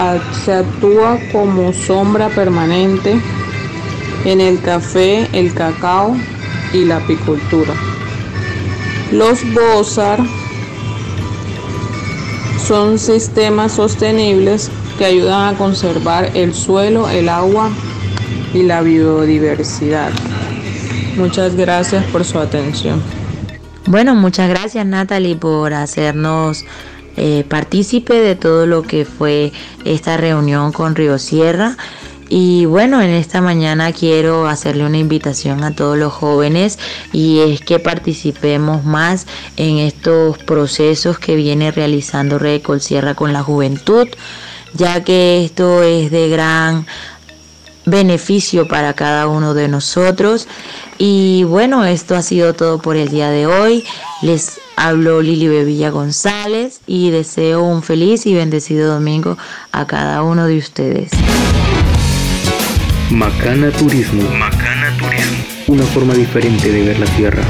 [0.45, 3.21] se actúa como sombra permanente
[4.25, 6.17] en el café, el cacao
[6.73, 7.75] y la apicultura.
[9.13, 10.21] Los BOSAR
[12.67, 17.71] son sistemas sostenibles que ayudan a conservar el suelo, el agua
[18.55, 20.11] y la biodiversidad.
[21.17, 23.20] Muchas gracias por su atención.
[23.91, 26.65] Bueno, muchas gracias Natalie por hacernos
[27.17, 29.53] eh, partícipe de todo lo que fue
[29.85, 31.77] esta reunión con Río Sierra.
[32.29, 36.79] Y bueno, en esta mañana quiero hacerle una invitación a todos los jóvenes
[37.13, 39.27] y es que participemos más
[39.57, 44.07] en estos procesos que viene realizando Red Sierra con la juventud,
[44.73, 46.87] ya que esto es de gran
[47.87, 50.47] beneficio para cada uno de nosotros.
[51.03, 53.87] Y bueno, esto ha sido todo por el día de hoy.
[54.21, 59.39] Les hablo Lili Bebilla González y deseo un feliz y bendecido domingo
[59.73, 61.11] a cada uno de ustedes.
[63.11, 64.29] Macana Turismo.
[64.33, 65.39] Macana Turismo.
[65.69, 67.45] Una forma diferente de ver la tierra.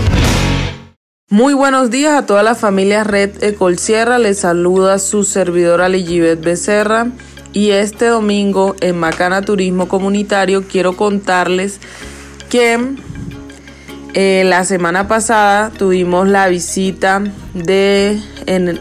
[1.29, 4.21] Muy buenos días a toda la familia Red Ecol Sierra.
[4.21, 7.09] Les saluda su servidora Ligibet Becerra.
[7.53, 11.81] Y este domingo en Macana Turismo Comunitario quiero contarles
[12.49, 12.79] que
[14.15, 17.23] eh, la semana pasada tuvimos la visita
[17.55, 18.21] de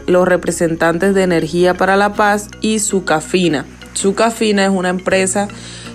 [0.07, 3.65] los representantes de Energía para la Paz y Sucafina.
[3.93, 5.47] Sucafina es una empresa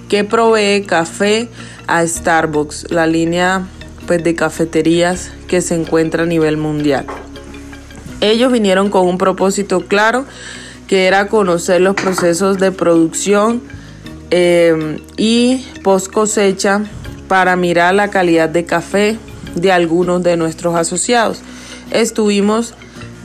[0.09, 1.49] que provee café
[1.87, 3.67] a Starbucks, la línea
[4.07, 7.07] pues, de cafeterías que se encuentra a nivel mundial.
[8.21, 10.25] Ellos vinieron con un propósito claro
[10.87, 13.63] que era conocer los procesos de producción
[14.31, 16.83] eh, y post cosecha
[17.35, 19.19] para mirar la calidad de café
[19.57, 21.41] de algunos de nuestros asociados.
[21.91, 22.75] Estuvimos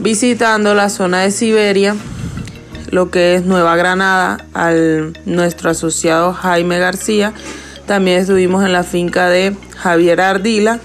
[0.00, 1.94] visitando la zona de Siberia,
[2.90, 7.34] lo que es Nueva Granada, al nuestro asociado Jaime García.
[7.86, 10.80] También estuvimos en la finca de Javier Ardila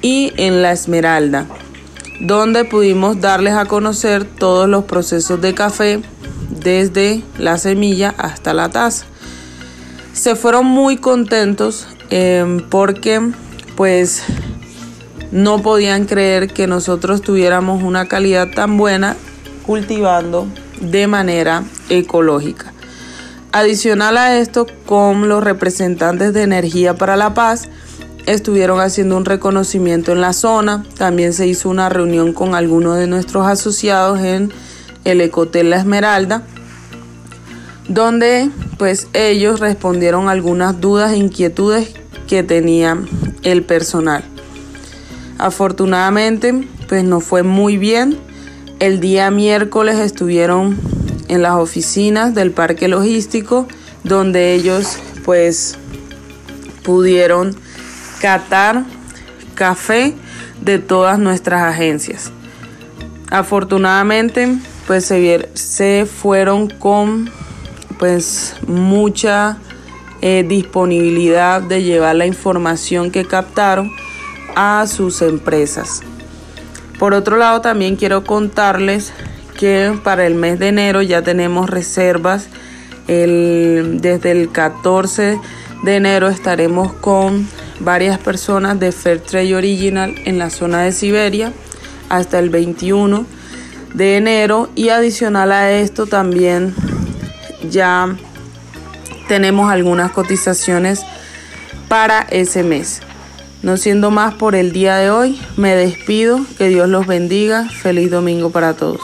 [0.00, 1.44] y en La Esmeralda,
[2.22, 6.00] donde pudimos darles a conocer todos los procesos de café
[6.48, 9.04] desde la semilla hasta la taza.
[10.14, 13.22] Se fueron muy contentos eh, porque
[13.74, 14.22] pues
[15.30, 19.16] no podían creer que nosotros tuviéramos una calidad tan buena
[19.64, 20.46] cultivando
[20.78, 22.74] de manera ecológica.
[23.50, 27.70] Adicional a esto, con los representantes de Energía para la Paz,
[28.26, 30.84] estuvieron haciendo un reconocimiento en la zona.
[30.98, 34.52] También se hizo una reunión con algunos de nuestros asociados en
[35.04, 36.42] el Ecotel La Esmeralda,
[37.88, 42.98] donde pues ellos respondieron algunas dudas e inquietudes que tenía
[43.42, 44.24] el personal.
[45.38, 48.18] Afortunadamente, pues nos fue muy bien.
[48.78, 50.78] El día miércoles estuvieron
[51.28, 53.66] en las oficinas del parque logístico
[54.04, 55.76] donde ellos pues
[56.82, 57.54] pudieron
[58.20, 58.84] catar
[59.54, 60.14] café
[60.60, 62.30] de todas nuestras agencias.
[63.30, 64.56] Afortunadamente,
[64.86, 67.30] pues se, se fueron con
[67.98, 69.58] pues mucha
[70.22, 73.90] eh, disponibilidad de llevar la información que captaron
[74.56, 76.00] a sus empresas.
[76.98, 79.12] Por otro lado, también quiero contarles
[79.58, 82.48] que para el mes de enero ya tenemos reservas.
[83.06, 85.40] desde el 14
[85.82, 87.48] de enero estaremos con
[87.80, 91.52] varias personas de Fairtrade Original en la zona de Siberia
[92.08, 93.26] hasta el 21
[93.94, 96.74] de enero y adicional a esto también
[97.68, 98.16] ya
[99.32, 101.06] tenemos algunas cotizaciones
[101.88, 103.00] para ese mes.
[103.62, 106.38] No siendo más por el día de hoy, me despido.
[106.58, 107.66] Que Dios los bendiga.
[107.66, 109.00] Feliz domingo para todos.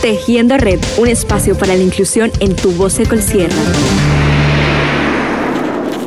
[0.00, 3.56] Tejiendo Red, un espacio para la inclusión en tu voz Sierra.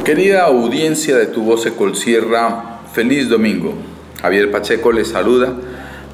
[0.06, 3.74] Querida audiencia de tu voz Sierra, feliz domingo.
[4.22, 5.54] Javier Pacheco les saluda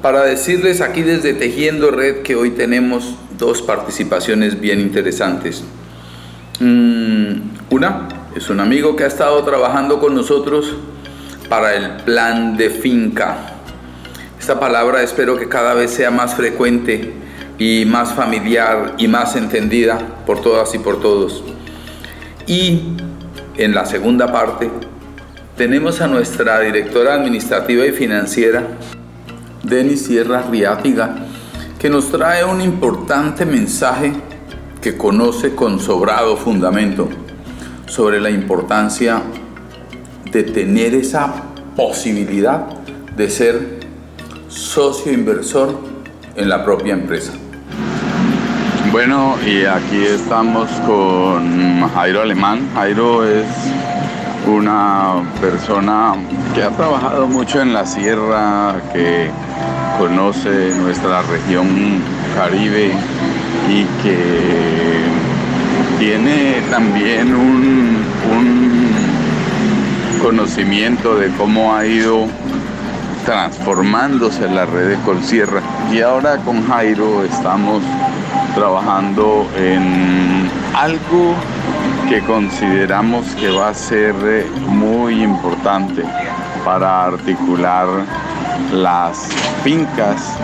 [0.02, 5.62] para decirles aquí desde Tejiendo Red que hoy tenemos dos participaciones bien interesantes.
[6.60, 10.74] Mm, una, es un amigo que ha estado trabajando con nosotros
[11.48, 13.36] para el plan de finca.
[14.40, 17.12] Esta palabra espero que cada vez sea más frecuente
[17.58, 21.44] y más familiar y más entendida por todas y por todos.
[22.48, 22.96] Y
[23.56, 24.68] en la segunda parte
[25.56, 28.64] tenemos a nuestra directora administrativa y financiera,
[29.62, 31.14] Denis Sierra Riátiga,
[31.78, 34.12] que nos trae un importante mensaje
[34.80, 37.08] que conoce con sobrado fundamento
[37.86, 39.22] sobre la importancia
[40.30, 41.32] de tener esa
[41.76, 42.66] posibilidad
[43.16, 43.80] de ser
[44.48, 45.78] socio inversor
[46.36, 47.32] en la propia empresa.
[48.92, 52.68] Bueno, y aquí estamos con Jairo Alemán.
[52.74, 53.46] Jairo es
[54.46, 56.14] una persona
[56.54, 59.30] que ha trabajado mucho en la sierra, que
[59.98, 62.00] conoce nuestra región
[62.34, 62.92] caribe
[63.68, 65.04] y que
[65.98, 67.98] tiene también un,
[70.22, 72.26] conocimiento de cómo ha ido
[73.24, 75.62] transformándose la red de Colsierra.
[75.92, 77.82] Y ahora con Jairo estamos
[78.54, 81.34] trabajando en algo
[82.08, 86.02] que consideramos que va a ser eh, muy importante
[86.64, 87.86] para articular
[88.72, 89.28] las
[89.64, 90.36] fincas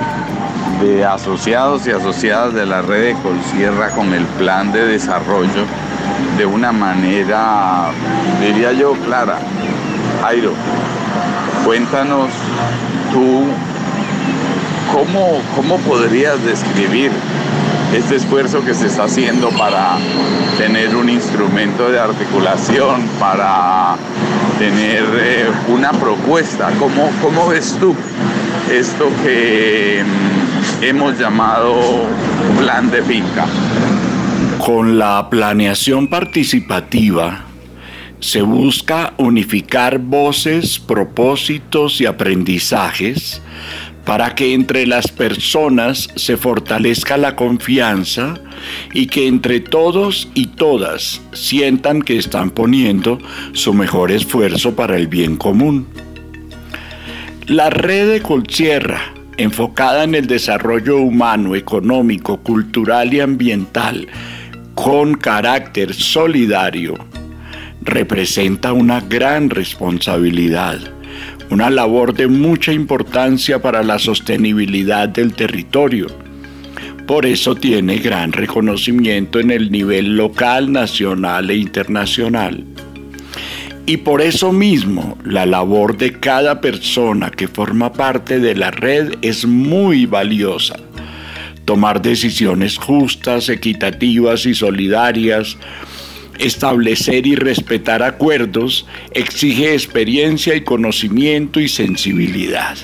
[0.81, 5.65] de asociados y asociadas de la red de Colsierra con el plan de desarrollo
[6.37, 7.91] de una manera,
[8.41, 9.39] diría yo, clara.
[10.23, 10.53] Jairo,
[11.65, 12.31] cuéntanos
[13.13, 13.45] tú
[14.93, 17.13] cómo, cómo podrías describir
[17.95, 19.97] este esfuerzo que se está haciendo para
[20.59, 23.97] tener un instrumento de articulación, para
[24.59, 26.71] tener eh, una propuesta.
[26.79, 27.95] ¿Cómo, ¿Cómo ves tú
[28.71, 32.07] esto que mm, hemos llamado
[32.59, 33.47] plan de finca?
[34.59, 37.45] Con la planeación participativa
[38.21, 43.43] se busca unificar voces, propósitos y aprendizajes
[44.05, 48.35] para que entre las personas se fortalezca la confianza
[48.93, 53.19] y que entre todos y todas sientan que están poniendo
[53.53, 55.87] su mejor esfuerzo para el bien común.
[57.47, 64.07] La red de Colsierra, enfocada en el desarrollo humano, económico, cultural y ambiental,
[64.75, 66.95] con carácter solidario,
[67.83, 70.79] representa una gran responsabilidad
[71.51, 76.07] una labor de mucha importancia para la sostenibilidad del territorio.
[77.07, 82.65] Por eso tiene gran reconocimiento en el nivel local, nacional e internacional.
[83.87, 89.17] Y por eso mismo la labor de cada persona que forma parte de la red
[89.21, 90.77] es muy valiosa.
[91.67, 95.59] Tomar decisiones justas, equitativas y solidarias
[96.39, 102.77] Establecer y respetar acuerdos exige experiencia y conocimiento y sensibilidad.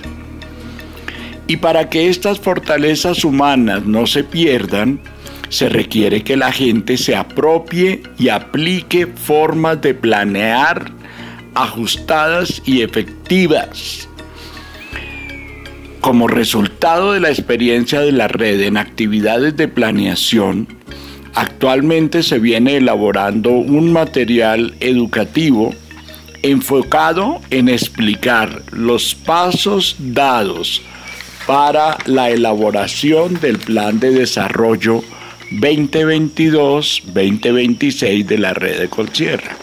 [1.46, 5.00] Y para que estas fortalezas humanas no se pierdan,
[5.48, 10.92] se requiere que la gente se apropie y aplique formas de planear
[11.54, 14.08] ajustadas y efectivas.
[16.00, 20.68] Como resultado de la experiencia de la red en actividades de planeación,
[21.34, 25.74] Actualmente se viene elaborando un material educativo
[26.42, 30.80] enfocado en explicar los pasos dados
[31.46, 35.04] para la elaboración del plan de desarrollo
[35.52, 39.54] 2022-2026 de la red de Colsierra.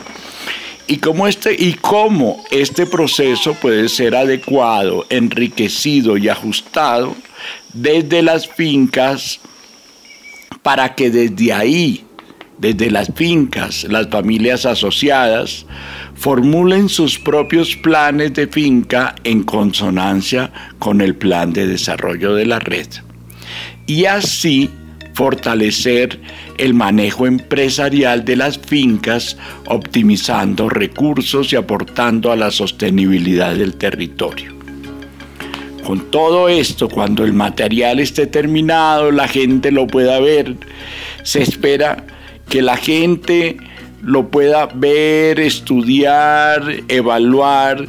[0.88, 7.14] Y cómo, este, y cómo este proceso puede ser adecuado, enriquecido y ajustado
[7.74, 9.42] desde las fincas
[10.68, 12.04] para que desde ahí,
[12.58, 15.66] desde las fincas, las familias asociadas,
[16.14, 22.60] formulen sus propios planes de finca en consonancia con el plan de desarrollo de la
[22.60, 22.86] red.
[23.86, 24.70] Y así
[25.14, 26.20] fortalecer
[26.58, 29.38] el manejo empresarial de las fincas,
[29.68, 34.57] optimizando recursos y aportando a la sostenibilidad del territorio.
[35.88, 40.58] Con todo esto, cuando el material esté terminado, la gente lo pueda ver,
[41.24, 42.04] se espera
[42.50, 43.56] que la gente
[44.02, 47.86] lo pueda ver, estudiar, evaluar,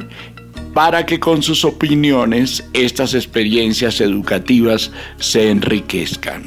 [0.73, 6.43] para que con sus opiniones estas experiencias educativas se enriquezcan.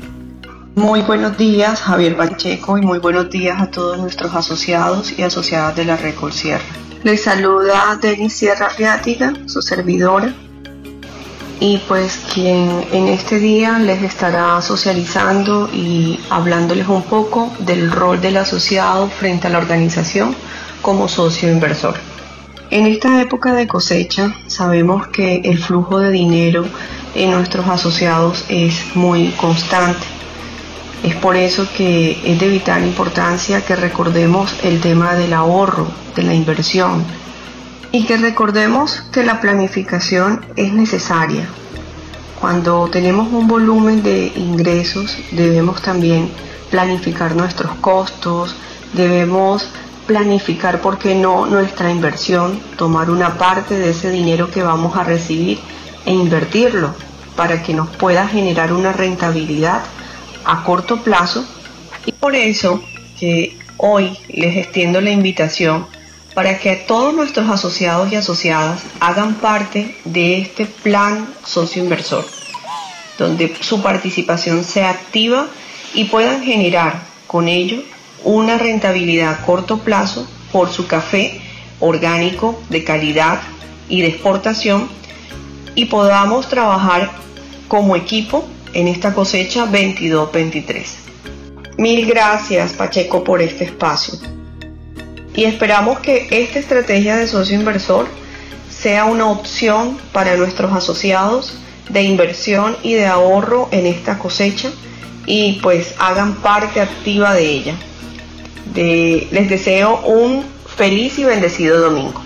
[0.75, 5.77] Muy buenos días, Javier Pacheco, y muy buenos días a todos nuestros asociados y asociadas
[5.77, 6.65] de la Recol Sierra.
[7.05, 10.33] Les saluda Denis Sierra Riátiga, su servidora
[11.63, 18.21] y pues quien en este día les estará socializando y hablándoles un poco del rol
[18.21, 20.35] del asociado frente a la organización
[20.83, 21.95] como socio inversor.
[22.71, 26.65] En esta época de cosecha sabemos que el flujo de dinero
[27.15, 30.05] en nuestros asociados es muy constante.
[31.05, 35.87] Es por eso que es de vital importancia que recordemos el tema del ahorro,
[36.17, 37.05] de la inversión,
[37.93, 41.47] y que recordemos que la planificación es necesaria.
[42.41, 46.31] Cuando tenemos un volumen de ingresos debemos también
[46.71, 48.57] planificar nuestros costos,
[48.95, 49.69] debemos
[50.07, 55.05] planificar, ¿por qué no?, nuestra inversión, tomar una parte de ese dinero que vamos a
[55.05, 55.59] recibir
[56.07, 56.95] e invertirlo
[57.37, 59.83] para que nos pueda generar una rentabilidad
[60.45, 61.45] a corto plazo.
[62.07, 62.83] Y por eso
[63.21, 65.87] que hoy les extiendo la invitación
[66.35, 72.25] para que todos nuestros asociados y asociadas hagan parte de este plan socio inversor,
[73.19, 75.47] donde su participación sea activa
[75.95, 77.83] y puedan generar con ello
[78.25, 81.41] una rentabilidad a corto plazo por su café
[81.81, 83.41] orgánico de calidad
[83.89, 84.89] y de exportación
[85.75, 87.11] y podamos trabajar
[87.69, 90.85] como equipo en esta cosecha 22-23.
[91.79, 94.42] Mil gracias Pacheco por este espacio
[95.35, 98.07] y esperamos que esta estrategia de socio inversor
[98.71, 101.55] sea una opción para nuestros asociados
[101.89, 104.71] de inversión y de ahorro en esta cosecha
[105.27, 107.77] y pues hagan parte activa de ella.
[108.75, 110.45] les deseo un
[110.77, 112.21] feliz y bendecido domingo.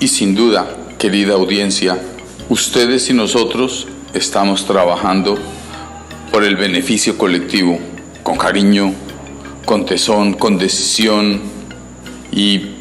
[0.00, 0.66] Y sin duda,
[0.98, 1.98] querida audiencia,
[2.48, 5.38] ustedes y nosotros estamos trabajando
[6.32, 7.78] por el beneficio colectivo,
[8.22, 8.92] con cariño,
[9.64, 11.51] con tesón, con decisión
[12.32, 12.74] y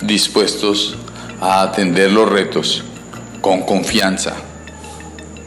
[0.00, 0.96] dispuestos
[1.40, 2.84] a atender los retos
[3.40, 4.34] con confianza.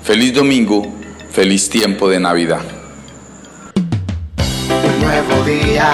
[0.04, 0.86] Feliz domingo,
[1.32, 2.62] feliz tiempo de Navidad.
[3.76, 5.90] Un nuevo día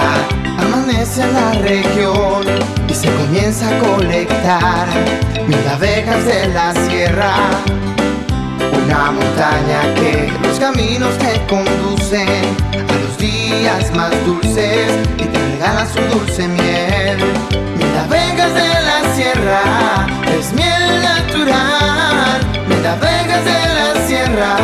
[0.58, 2.44] amanece en la región
[2.88, 4.88] y se comienza a colectar
[5.48, 7.34] mil abejas de la sierra
[8.84, 12.83] una montaña que los caminos que conducen
[13.64, 17.16] días más dulces y te regala su dulce miel.
[17.78, 20.06] Mira, vengas de la sierra,
[20.38, 22.40] es miel natural.
[22.68, 24.56] Mira, vengas de la sierra,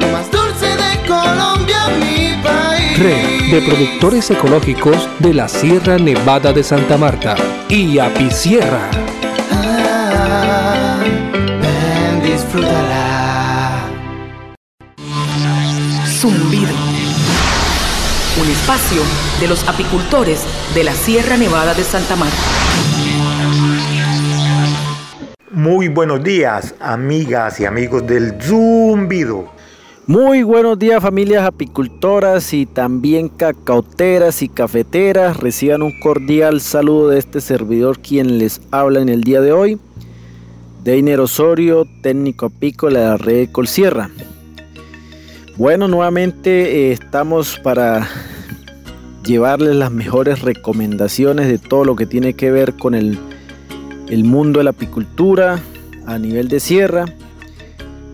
[0.00, 2.98] lo más dulce de Colombia, mi país.
[2.98, 7.34] Red de productores ecológicos de la Sierra Nevada de Santa Marta
[7.68, 8.88] y Apicierra.
[9.52, 11.00] Ah,
[11.60, 13.84] ven, disfrútala.
[16.18, 16.77] Zumbido.
[18.40, 19.02] Un espacio
[19.40, 22.36] de los apicultores de la Sierra Nevada de Santa Marta.
[25.50, 29.50] Muy buenos días, amigas y amigos del Zumbido.
[30.06, 35.36] Muy buenos días familias apicultoras y también cacauteras y cafeteras.
[35.36, 39.80] Reciban un cordial saludo de este servidor quien les habla en el día de hoy.
[40.84, 44.10] Deiner Osorio, técnico apícola de la red Colsierra.
[45.56, 48.08] Bueno, nuevamente eh, estamos para
[49.28, 53.18] llevarles las mejores recomendaciones de todo lo que tiene que ver con el,
[54.24, 55.60] mundo de la apicultura
[56.06, 57.04] a nivel de sierra.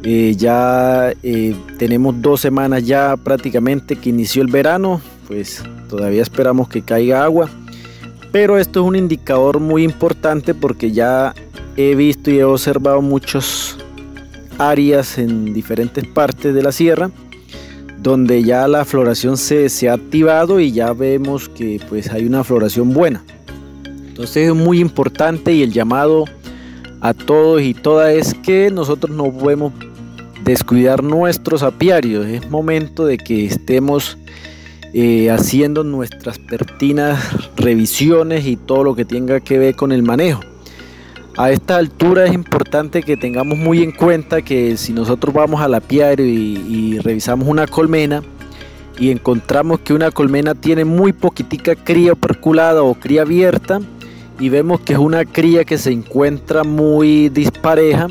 [0.02, 6.68] Eh, ya eh, tenemos dos semanas ya prácticamente que inició el verano, pues todavía esperamos
[6.68, 7.48] que caiga agua.
[8.32, 11.32] Pero esto es un indicador muy importante porque ya
[11.76, 13.78] he visto y he observado muchas
[14.58, 17.10] áreas en diferentes partes de la sierra
[18.04, 22.44] donde ya la floración se, se, ha activado y ya vemos que pues hay una
[22.44, 23.24] floración buena.
[23.86, 26.26] Entonces es muy importante y el llamado
[27.00, 29.72] a todos y todas es que nosotros no podemos
[30.44, 32.26] descuidar nuestros apiarios.
[32.26, 34.18] Es momento de que estemos
[34.92, 37.18] eh, haciendo nuestras pertinas
[37.56, 40.42] revisiones y todo lo que tenga que ver con el manejo.
[41.36, 45.74] A esta altura es importante que tengamos muy en cuenta que si nosotros vamos al
[45.74, 48.22] apiario y, y revisamos una colmena
[48.98, 53.80] y encontramos que una colmena tiene muy poquitica cría perculada o cría abierta
[54.38, 58.08] y vemos que es una cría que se encuentra muy dispareja,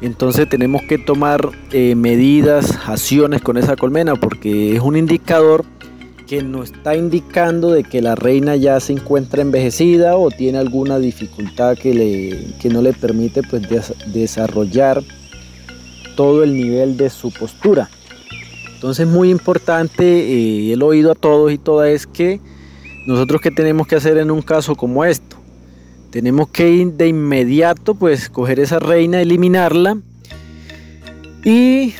[0.00, 5.64] entonces tenemos que tomar eh, medidas, acciones con esa colmena porque es un indicador
[6.26, 10.98] que nos está indicando de que la reina ya se encuentra envejecida o tiene alguna
[10.98, 13.62] dificultad que, le, no le permite pues,
[14.12, 15.02] desarrollar
[16.16, 17.90] todo el nivel de su postura.
[18.74, 22.40] Entonces muy importante, eh, el oído a todos y todas es que
[23.06, 25.36] nosotros qué tenemos que hacer en un caso como esto.
[26.10, 29.98] Tenemos que de inmediato pues coger esa reina, eliminarla
[31.44, 31.94] Y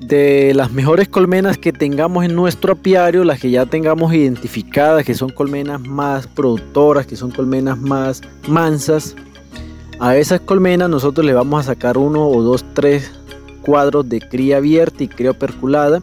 [0.00, 5.14] de las mejores colmenas que tengamos en nuestro apiario, las que ya tengamos identificadas, que
[5.14, 9.16] son colmenas más productoras, que son colmenas más mansas,
[10.00, 13.10] a esas colmenas nosotros le vamos a sacar uno o dos, tres
[13.62, 16.00] cuadros de cría abierta y cría perculada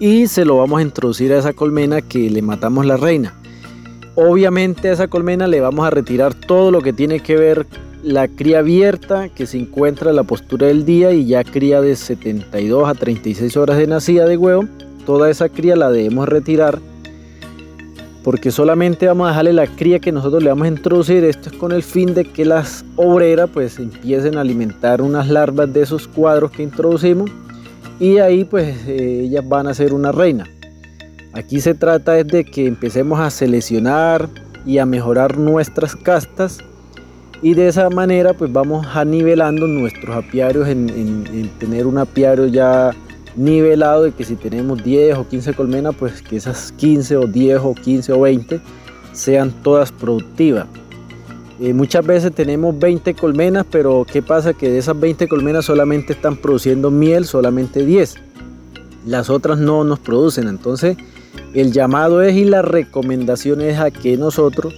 [0.00, 3.34] y se lo vamos a introducir a esa colmena que le matamos la reina.
[4.14, 7.66] Obviamente a esa colmena le vamos a retirar todo lo que tiene que ver
[8.02, 11.96] la cría abierta que se encuentra en la postura del día y ya cría de
[11.96, 14.64] 72 a 36 horas de nacida de huevo.
[15.04, 16.78] Toda esa cría la debemos retirar
[18.22, 21.24] porque solamente vamos a dejarle la cría que nosotros le vamos a introducir.
[21.24, 25.72] Esto es con el fin de que las obreras pues empiecen a alimentar unas larvas
[25.72, 27.30] de esos cuadros que introducimos
[27.98, 30.46] y ahí pues eh, ellas van a ser una reina.
[31.32, 34.28] Aquí se trata de que empecemos a seleccionar
[34.66, 36.58] y a mejorar nuestras castas
[37.42, 42.46] y de esa manera pues vamos a nivelando nuestros apiarios en, en, tener un apiario
[42.46, 42.94] ya
[43.36, 47.58] nivelado de que si tenemos 10 o 15 colmenas pues que esas 15 o 10
[47.62, 48.60] o 15 o 20
[49.12, 50.66] sean todas productivas.
[51.60, 54.54] Eh, muchas veces tenemos 20 colmenas, pero ¿qué pasa?
[54.54, 58.14] Que de esas 20 colmenas solamente están produciendo miel, solamente 10.
[59.06, 60.46] Las otras no nos producen.
[60.46, 60.96] Entonces,
[61.54, 64.72] el llamado es y la recomendación es a que nosotros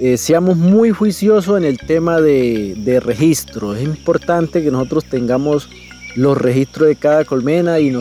[0.00, 3.74] eh, seamos muy juiciosos en el tema de, registro.
[3.74, 5.68] Es importante que nosotros tengamos
[6.16, 7.94] los registros de cada colmena y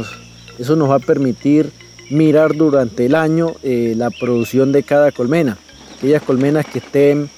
[0.60, 1.72] eso nos va a permitir
[2.10, 5.58] mirar durante el año eh, la producción de cada colmena.
[5.98, 7.30] Aquellas colmenas que estén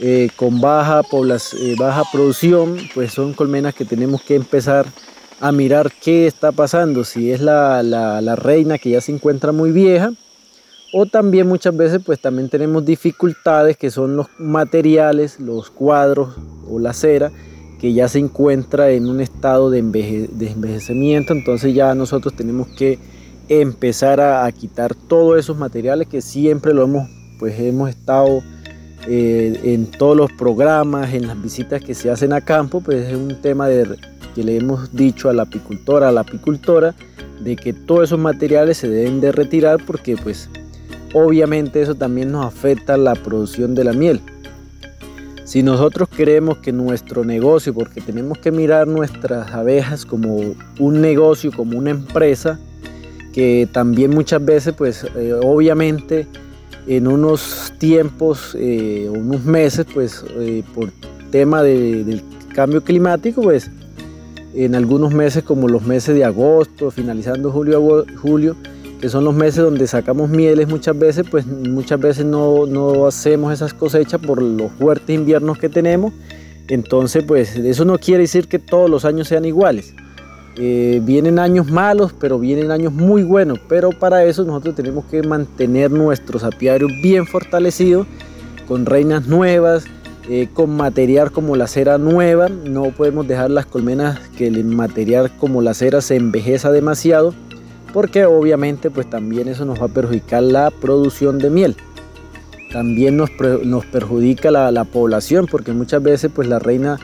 [0.00, 4.86] eh, con baja, eh, baja producción, pues son colmenas que tenemos que empezar
[5.40, 9.70] a mirar qué está pasando, si es la, la, reina que ya se encuentra muy
[9.70, 10.12] vieja,
[10.96, 16.36] o también muchas veces pues también tenemos dificultades que son los materiales, los cuadros
[16.70, 17.32] o la cera,
[17.80, 23.00] que ya se encuentra en un estado de, envejecimiento, entonces ya nosotros tenemos que
[23.48, 28.44] empezar a, quitar todos esos materiales que siempre lo hemos, pues hemos estado
[29.08, 33.16] eh, en todos los programas, en las visitas que se hacen a campo, pues es
[33.16, 36.94] un tema que le hemos dicho a la apicultora, a la apicultora,
[37.40, 40.48] de que todos esos materiales se deben de retirar porque pues
[41.14, 44.20] obviamente eso también nos afecta la producción de la miel.
[45.44, 51.52] Si nosotros queremos que nuestro negocio, porque tenemos que mirar nuestras abejas como un negocio,
[51.52, 52.58] como una empresa,
[53.32, 56.26] que también muchas veces pues eh, obviamente
[56.86, 60.90] en unos tiempos eh, unos meses, pues eh, por
[61.30, 62.22] tema del
[62.54, 63.70] cambio climático, pues
[64.54, 68.56] en algunos meses como los meses de agosto, finalizando julio, julio,
[69.08, 73.74] son los meses donde sacamos mieles muchas veces, pues muchas veces no, no hacemos esas
[73.74, 76.12] cosechas por los fuertes inviernos que tenemos.
[76.68, 79.94] Entonces, pues eso no quiere decir que todos los años sean iguales.
[80.56, 83.58] Eh, vienen años malos, pero vienen años muy buenos.
[83.68, 88.06] Pero para eso nosotros tenemos que mantener nuestros apiarios bien fortalecidos,
[88.66, 89.84] con reinas nuevas,
[90.28, 92.48] eh, con material como la cera nueva.
[92.48, 97.34] No podemos dejar las colmenas que el material como la cera se envejeza demasiado,
[97.94, 101.76] porque obviamente pues también eso nos va a perjudicar la producción de miel.
[102.72, 106.98] También nos, perjudica la, la población, porque muchas veces pues la reina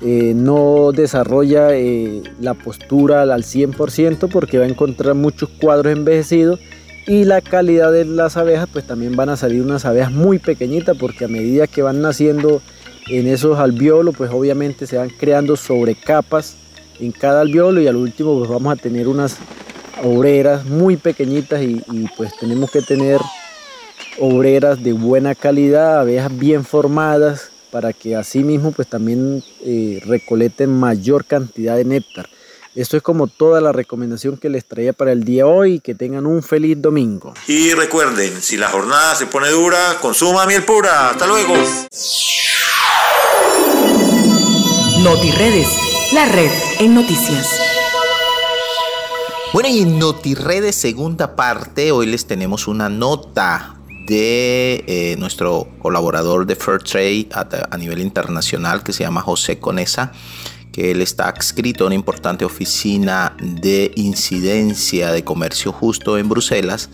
[0.00, 6.58] eh, no desarrolla eh, la postura al 100% porque va a encontrar muchos cuadros envejecidos
[7.06, 10.96] y la calidad de las abejas pues también van a salir unas abejas muy pequeñitas
[10.96, 12.62] porque a medida que van naciendo
[13.08, 16.56] en esos alveolos pues obviamente se van creando sobrecapas
[16.98, 19.36] en cada alveolo y al último pues vamos a tener unas
[20.02, 23.20] obreras muy pequeñitas y, y pues tenemos que tener
[24.18, 30.70] obreras de buena calidad, abejas bien formadas para que así mismo pues también eh, recolecten
[30.70, 32.28] mayor cantidad de néctar.
[32.74, 36.24] Esto es como toda la recomendación que les traía para el día hoy que tengan
[36.26, 37.34] un feliz domingo.
[37.48, 41.10] Y recuerden, si la jornada se pone dura, consuma miel pura.
[41.10, 41.54] Hasta luego.
[45.02, 45.68] NotiRedes,
[46.12, 47.69] la red en noticias.
[49.52, 53.74] Bueno, y en NotiRedes segunda parte, hoy les tenemos una nota
[54.06, 60.12] de eh, nuestro colaborador de Fairtrade a, a nivel internacional que se llama José Conesa
[60.72, 66.90] que él está adscrito a una importante oficina de incidencia de comercio justo en Bruselas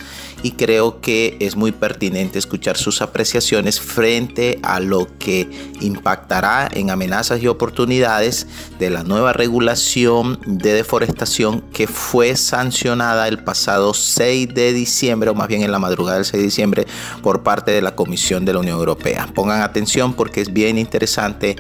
[0.47, 6.91] y creo que es muy pertinente escuchar sus apreciaciones frente a lo que impactará en
[6.91, 8.47] amenazas y oportunidades
[8.79, 15.35] de la nueva regulación de deforestación que fue sancionada el pasado 6 de diciembre o
[15.35, 16.87] más bien en la madrugada del 6 de diciembre
[17.25, 19.29] por parte de la Comisión de la Unión Europea.
[19.35, 21.57] Pongan atención porque es bien interesante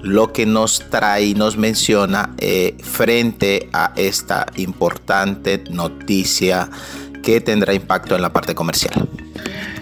[0.00, 6.70] lo que nos trae y nos menciona eh, frente a esta importante noticia
[7.22, 9.08] que tendrá impacto en la parte comercial?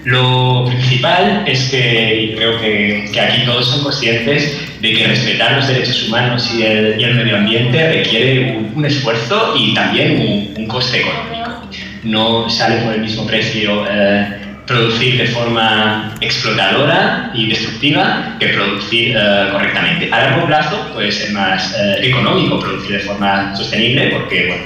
[0.04, 5.66] Lo principal es que, creo que, que, aquí todos son conscientes de que respetar los
[5.66, 10.62] derechos humanos y el, y el medio ambiente requiere un, un esfuerzo y también un,
[10.62, 11.68] un, coste económico.
[12.04, 19.16] No sale por el mismo precio eh, producir de forma explotadora y destructiva que producir
[19.16, 20.08] uh, correctamente.
[20.12, 24.62] A largo plazo puede ser más uh, económico producir de forma sostenible porque bueno,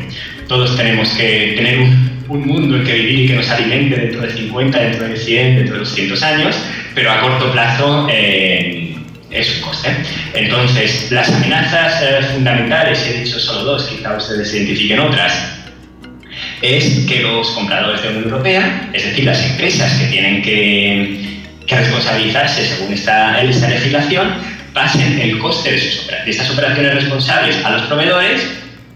[0.49, 4.22] todos tenemos que tener un, un, mundo en que vivir y que nos alimente dentro
[4.22, 6.57] de 50, dentro de 100, dentro de 200 años,
[6.95, 8.97] pero a corto plazo eh,
[9.31, 9.89] es un coste.
[10.35, 15.57] Entonces, las amenazas eh, fundamentales, he dicho solo dos, quizá ustedes identifiquen otras,
[16.62, 21.41] es que los compradores de la Unión Europea, es decir, las empresas que tienen que,
[21.66, 24.35] que responsabilizarse según esta, esta legislación,
[24.72, 28.43] pasen el coste de, sus, de estas operaciones responsables a los proveedores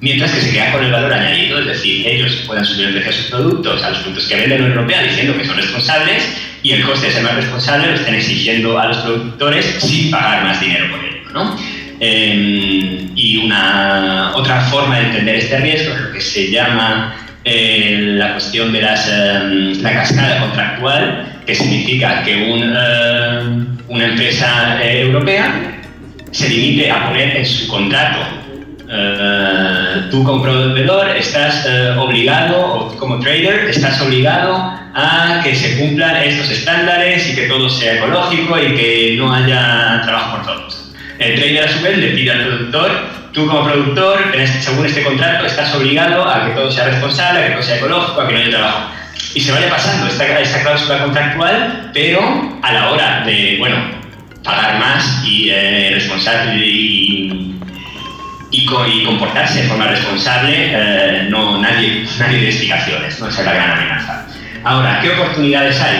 [0.04, 3.10] mientras que se quedan con el valor añadido, es decir, ellos puedan subir el precio
[3.10, 6.28] de sus productos a los productos que venden en la Europea diciendo que son responsables
[6.62, 10.44] y el coste de ser más responsable lo están exigiendo a los productores sin pagar
[10.44, 11.30] más dinero por ello.
[11.32, 11.58] ¿no?
[12.00, 17.96] Eh, y una otra forma de entender este riesgo es lo que se llama eh,
[18.18, 24.84] la cuestión de las, eh, la cascada contractual, que significa que un, eh, una empresa
[24.84, 25.80] europea
[26.30, 28.43] se limite a poner en su contrato
[28.86, 34.54] Uh, tú como proveedor estás uh, obligado, o como trader, estás obligado
[34.94, 40.02] a que se cumplan estos estándares y que todo sea ecológico y que no haya
[40.04, 40.92] trabajo por todos.
[41.18, 42.90] El trader a su vez le pide al productor,
[43.32, 47.46] tú como productor, este, según este contrato, estás obligado a que todo sea responsable, a
[47.46, 48.90] que todo sea ecológico, a que no haya trabajo.
[49.34, 52.20] Y se vaya pasando esta, esta cláusula contractual, pero
[52.62, 53.76] a la hora de, bueno,
[54.44, 57.53] pagar más y eh, responsable y
[58.54, 63.28] y, co y, comportarse de forma responsable, eh, no, nadie, nadie de explicaciones, ¿no?
[63.28, 64.26] esa es la gran amenaza.
[64.62, 65.96] Ahora, ¿qué oportunidades hay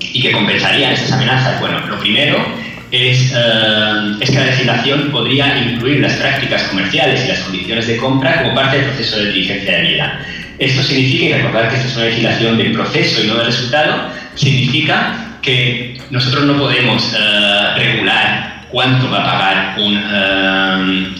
[0.00, 1.60] y que compensarían esas amenazas?
[1.60, 2.44] Bueno, lo primero
[2.90, 7.96] es, eh, es, que la legislación podría incluir las prácticas comerciales y las condiciones de
[7.98, 10.20] compra como parte del proceso de diligencia de vida.
[10.58, 14.08] Esto significa, y recordar que esta es una legislación de proceso y no de resultado,
[14.34, 21.15] significa que nosotros no podemos eh, regular cuánto va a pagar un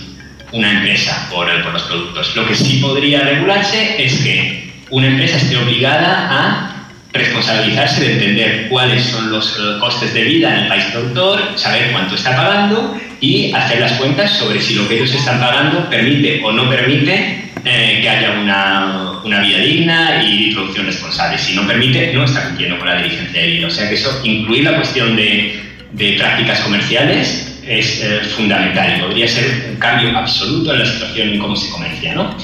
[0.57, 2.35] una empresa por, por, los productos.
[2.35, 6.73] Lo que sí podría regularse es que una empresa esté obligada a
[7.13, 12.15] responsabilizarse de entender cuáles son los costes de vida en el país productor, saber cuánto
[12.15, 16.53] está pagando y hacer las cuentas sobre si lo que ellos están pagando permite o
[16.53, 21.39] no permite eh, que haya una, una, vida digna y producción responsable.
[21.39, 23.67] Si no permite, no está cumpliendo con la diligencia de vida.
[23.67, 25.61] O sea que eso, incluir la cuestión de,
[25.93, 31.31] de prácticas comerciales es eh, fundamental y podría ser un cambio absoluto en la situación
[31.31, 32.15] en cómo se comercia.
[32.15, 32.37] ¿no?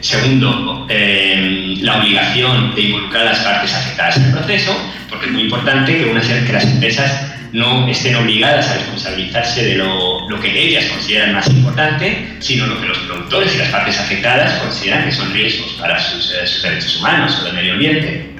[0.00, 4.76] Segundo, eh, la obligación de involucrar a las partes afectadas el proceso,
[5.08, 9.74] porque es muy importante que, una, que las empresas no estén obligadas a responsabilizarse de
[9.76, 13.98] lo, lo, que ellas consideran más importante, sino lo que los productores y las partes
[13.98, 18.35] afectadas consideran que son riesgos para sus, eh, sus derechos humanos o el medio ambiente.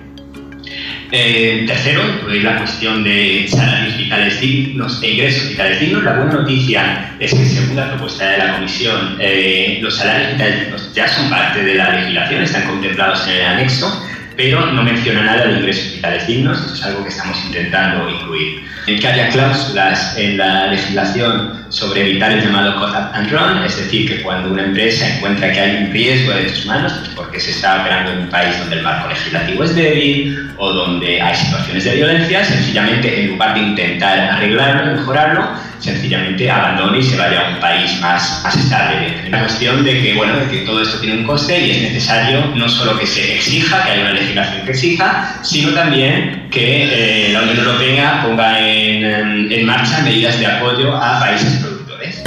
[1.12, 6.02] Eh, tercero, la cuestión de salarios vitales dignos e ingresos vitales dignos.
[6.04, 10.60] La buena noticia es que, según la propuesta de la Comisión, eh, los salarios vitales
[10.60, 14.06] dignos ya son parte de la legislación, están contemplados en el anexo,
[14.36, 18.64] pero no menciona nada de ingresos vitales dignos, eso es algo que estamos intentando incluir.
[18.86, 24.08] Que haya cláusulas en la legislación sobre evitar el llamado cut and run, es decir,
[24.08, 27.80] que cuando una empresa encuentra que hay un riesgo de humanos, pues porque se está
[27.80, 31.96] operando en un país donde el marco legislativo es débil o donde hay situaciones de
[31.96, 35.48] violencia, sencillamente en lugar de intentar arreglarlo, mejorarlo,
[35.86, 39.20] sencillamente abandone y se vaya a un país más, más estable.
[39.20, 41.82] Es una cuestión de que, bueno, de que todo esto tiene un coste y es
[41.82, 47.28] necesario no solo que se exija, que haya una legislación que exija, sino también que
[47.28, 52.22] eh, la Unión Europea ponga en, en marcha medidas de apoyo a países productores.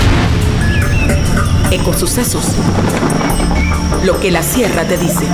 [1.71, 2.55] Ecosucesos.
[4.05, 5.25] Lo que la sierra te dice.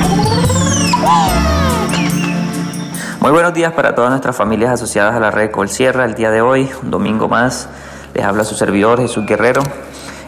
[3.26, 6.06] Muy buenos días para todas nuestras familias asociadas a la red Colsierra.
[6.06, 7.68] El día de hoy, un domingo más,
[8.16, 9.62] les habla su servidor Jesús Guerrero.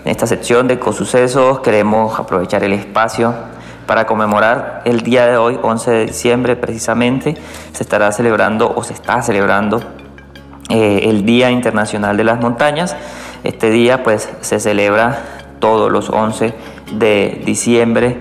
[0.04, 3.34] En esta sección de Ecosucesos queremos aprovechar el espacio
[3.88, 7.36] para conmemorar el día de hoy, 11 de diciembre precisamente.
[7.72, 9.82] Se estará celebrando o se está celebrando
[10.70, 12.96] eh, el Día Internacional de las Montañas.
[13.46, 15.24] Este día pues se celebra
[15.60, 16.54] todos los 11
[16.92, 18.18] de diciembre.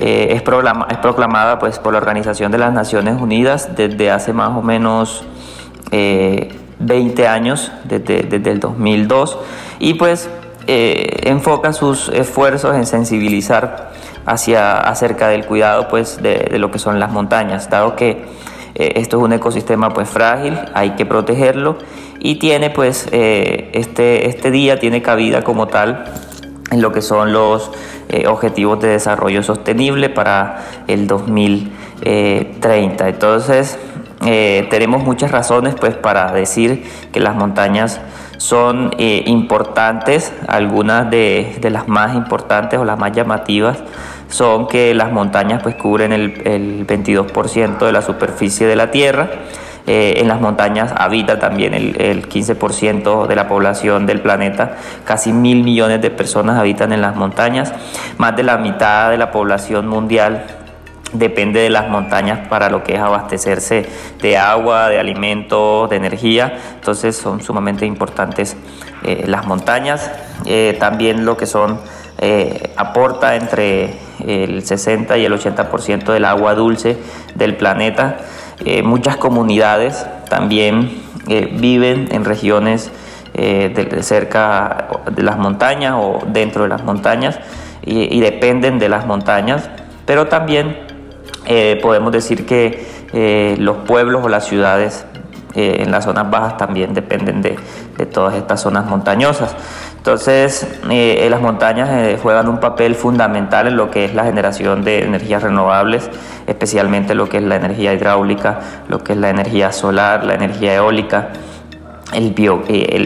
[0.00, 4.32] Eh, es, proclama, es, proclamada pues, por la Organización de las Naciones Unidas desde hace
[4.32, 5.24] más o menos
[5.92, 6.52] eh,
[6.86, 9.38] 20 años, desde, desde, el 2002,
[9.78, 10.28] y pues
[10.66, 13.92] eh, enfoca sus esfuerzos en sensibilizar
[14.26, 18.24] hacia, acerca del cuidado pues, de, lo que son las montañas, dado que
[18.74, 21.76] eh, esto es un ecosistema pues, frágil, hay que protegerlo
[22.18, 26.04] y tiene pues eh, este, este día tiene cabida como tal
[26.70, 27.70] en lo que son los
[28.28, 33.08] objetivos de desarrollo sostenible para el 2030.
[33.08, 33.76] Entonces,
[34.20, 38.00] tenemos muchas razones pues, para decir que las montañas
[38.38, 43.78] son eh, importantes, algunas de, las más importantes o las más llamativas
[44.28, 49.30] son que las montañas pues cubren el, 22% de la superficie de la Tierra.
[49.86, 55.32] Eh, en las montañas habita también el, el, 15% de la población del planeta, casi
[55.32, 57.72] mil millones de personas habitan en las montañas,
[58.16, 60.63] más de la mitad de la población mundial
[61.14, 63.86] depende de las montañas para lo que es abastecerse
[64.20, 66.58] de agua, de alimentos, de energía.
[66.74, 68.56] Entonces son sumamente importantes
[69.02, 70.10] eh, las montañas.
[70.44, 71.78] Eh, también lo que son,
[72.18, 73.94] eh, aporta entre
[74.26, 76.96] el 60 y el 80% del agua dulce
[77.34, 78.18] del planeta.
[78.84, 82.90] muchas comunidades también viven en regiones
[84.00, 87.40] cerca de las montañas o dentro de las montañas
[87.82, 89.68] y dependen de las montañas,
[90.06, 90.83] pero también
[91.46, 95.04] eh, podemos decir que eh, los pueblos o las ciudades
[95.54, 97.58] eh, en las zonas bajas también dependen de,
[98.06, 99.54] todas estas zonas montañosas.
[99.96, 105.42] Entonces, las montañas juegan un papel fundamental en lo que es la generación de energías
[105.42, 106.10] renovables,
[106.46, 110.74] especialmente lo que es la energía hidráulica, lo que es la energía solar, la energía
[110.74, 111.30] eólica,
[112.12, 112.34] el,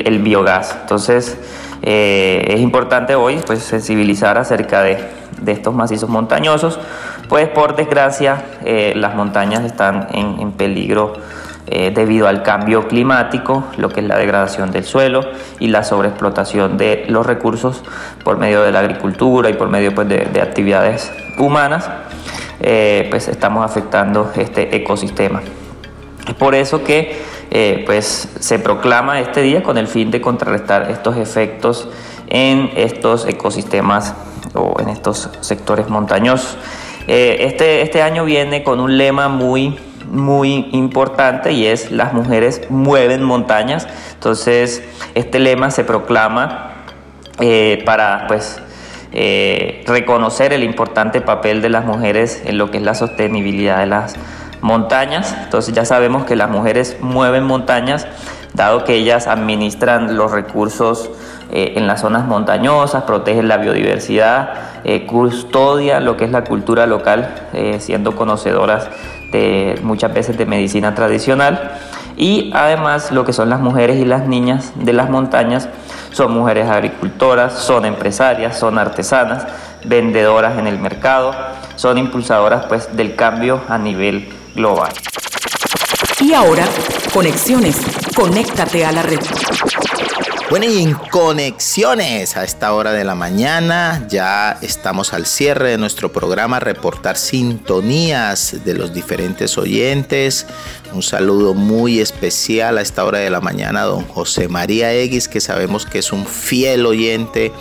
[0.04, 0.76] el, biogás.
[0.80, 1.38] Entonces,
[1.82, 4.98] es importante hoy pues, sensibilizar acerca de
[5.46, 6.80] estos macizos montañosos
[7.28, 11.12] pues por desgracia eh, las montañas están en, peligro
[11.66, 15.20] eh, debido al cambio climático, lo que es la degradación del suelo
[15.58, 17.84] y la sobreexplotación de los recursos
[18.24, 21.90] por medio de la agricultura y por medio pues, de, actividades humanas,
[22.60, 25.42] eh, pues estamos afectando este ecosistema.
[26.26, 27.22] Es por eso que
[27.86, 31.88] pues, se proclama este día con el fin de contrarrestar estos efectos
[32.28, 34.14] en estos ecosistemas
[34.54, 36.56] o en estos sectores montañosos.
[37.10, 39.78] Eh, este, este año viene con un lema muy,
[40.10, 43.88] muy importante y es las mujeres mueven montañas.
[44.12, 44.82] Entonces,
[45.14, 46.74] este lema se proclama
[47.40, 48.60] eh, para pues,
[49.12, 53.86] eh, reconocer el importante papel de las mujeres en lo que es la sostenibilidad de
[53.86, 54.14] las
[54.60, 55.34] montañas.
[55.44, 58.06] Entonces ya sabemos que las mujeres mueven montañas,
[58.52, 61.10] dado que ellas administran los recursos
[61.50, 64.50] eh, en las zonas montañosas, protege la biodiversidad,
[64.84, 68.88] eh, custodia lo que es la cultura local, eh, siendo conocedoras
[69.32, 71.72] de muchas veces de medicina tradicional.
[72.16, 75.68] Y además lo que son las mujeres y las niñas de las montañas
[76.10, 79.46] son mujeres agricultoras, son empresarias, son artesanas,
[79.84, 81.32] vendedoras en el mercado,
[81.76, 84.92] son impulsadoras pues del cambio a nivel global.
[86.20, 86.64] Y ahora,
[87.14, 87.80] conexiones.
[88.16, 89.20] Conéctate a la red.
[90.50, 95.76] Bueno, y en conexiones a esta hora de la mañana ya estamos al cierre de
[95.76, 100.46] nuestro programa, reportar sintonías de los diferentes oyentes.
[100.94, 105.42] Un saludo muy especial a esta hora de la mañana don José María Eguis, que
[105.42, 107.52] sabemos que es un fiel oyente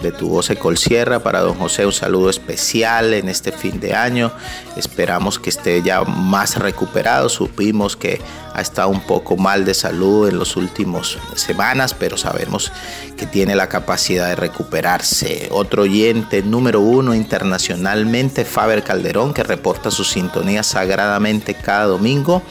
[0.00, 1.20] de tu voz Sierra.
[1.20, 4.30] Para don José un saludo especial en este fin de año.
[4.76, 7.28] Esperamos que esté ya más recuperado.
[7.28, 8.20] Supimos que
[8.54, 12.72] ha estado un poco mal de salud en las últimas semanas, pero sabemos
[13.16, 15.48] que tiene la capacidad de recuperarse.
[15.50, 22.42] Otro oyente número uno internacionalmente, Faber Calderón, que reporta su sintonía sagradamente cada domingo.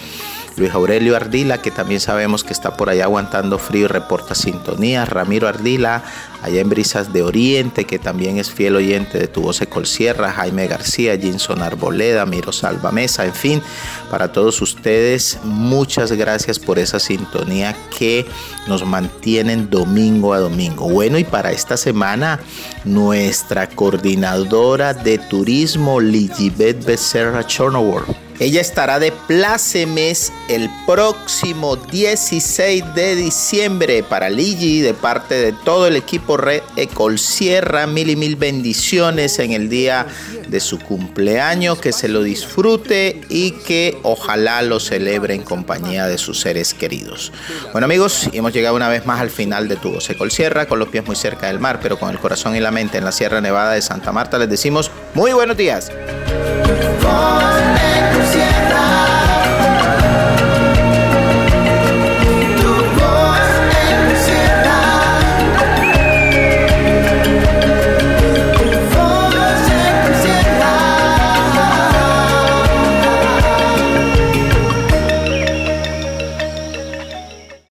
[0.58, 5.06] Luis Aurelio Ardila, que también sabemos que está por allá aguantando frío y reporta sintonía.
[5.06, 6.04] Ramiro Ardila,
[6.42, 10.32] allá en Brisas de Oriente, que también es fiel oyente de Tu Voz Sierra.
[10.32, 13.62] Jaime García, Jinson Arboleda, Miro Salva Mesa, en fin,
[14.10, 18.26] para todos ustedes, muchas gracias por esa sintonía que
[18.68, 20.90] nos mantienen domingo a domingo.
[20.90, 22.40] Bueno, y para esta semana,
[22.84, 33.16] nuestra coordinadora de turismo, Ligibet Becerra Chornoworth ella estará de plácemes el próximo 16 de
[33.16, 37.88] diciembre para Ligi de parte de todo el equipo Red Ecol Sierra.
[37.88, 40.06] Mil y mil bendiciones en el día
[40.48, 41.80] de su cumpleaños.
[41.80, 47.32] Que se lo disfrute y que ojalá lo celebre en compañía de sus seres queridos.
[47.72, 50.78] Bueno amigos, hemos llegado una vez más al final de Tu Voz Ecol Sierra con
[50.78, 53.12] los pies muy cerca del mar, pero con el corazón y la mente en la
[53.12, 54.38] Sierra Nevada de Santa Marta.
[54.38, 55.92] Les decimos muy buenos días.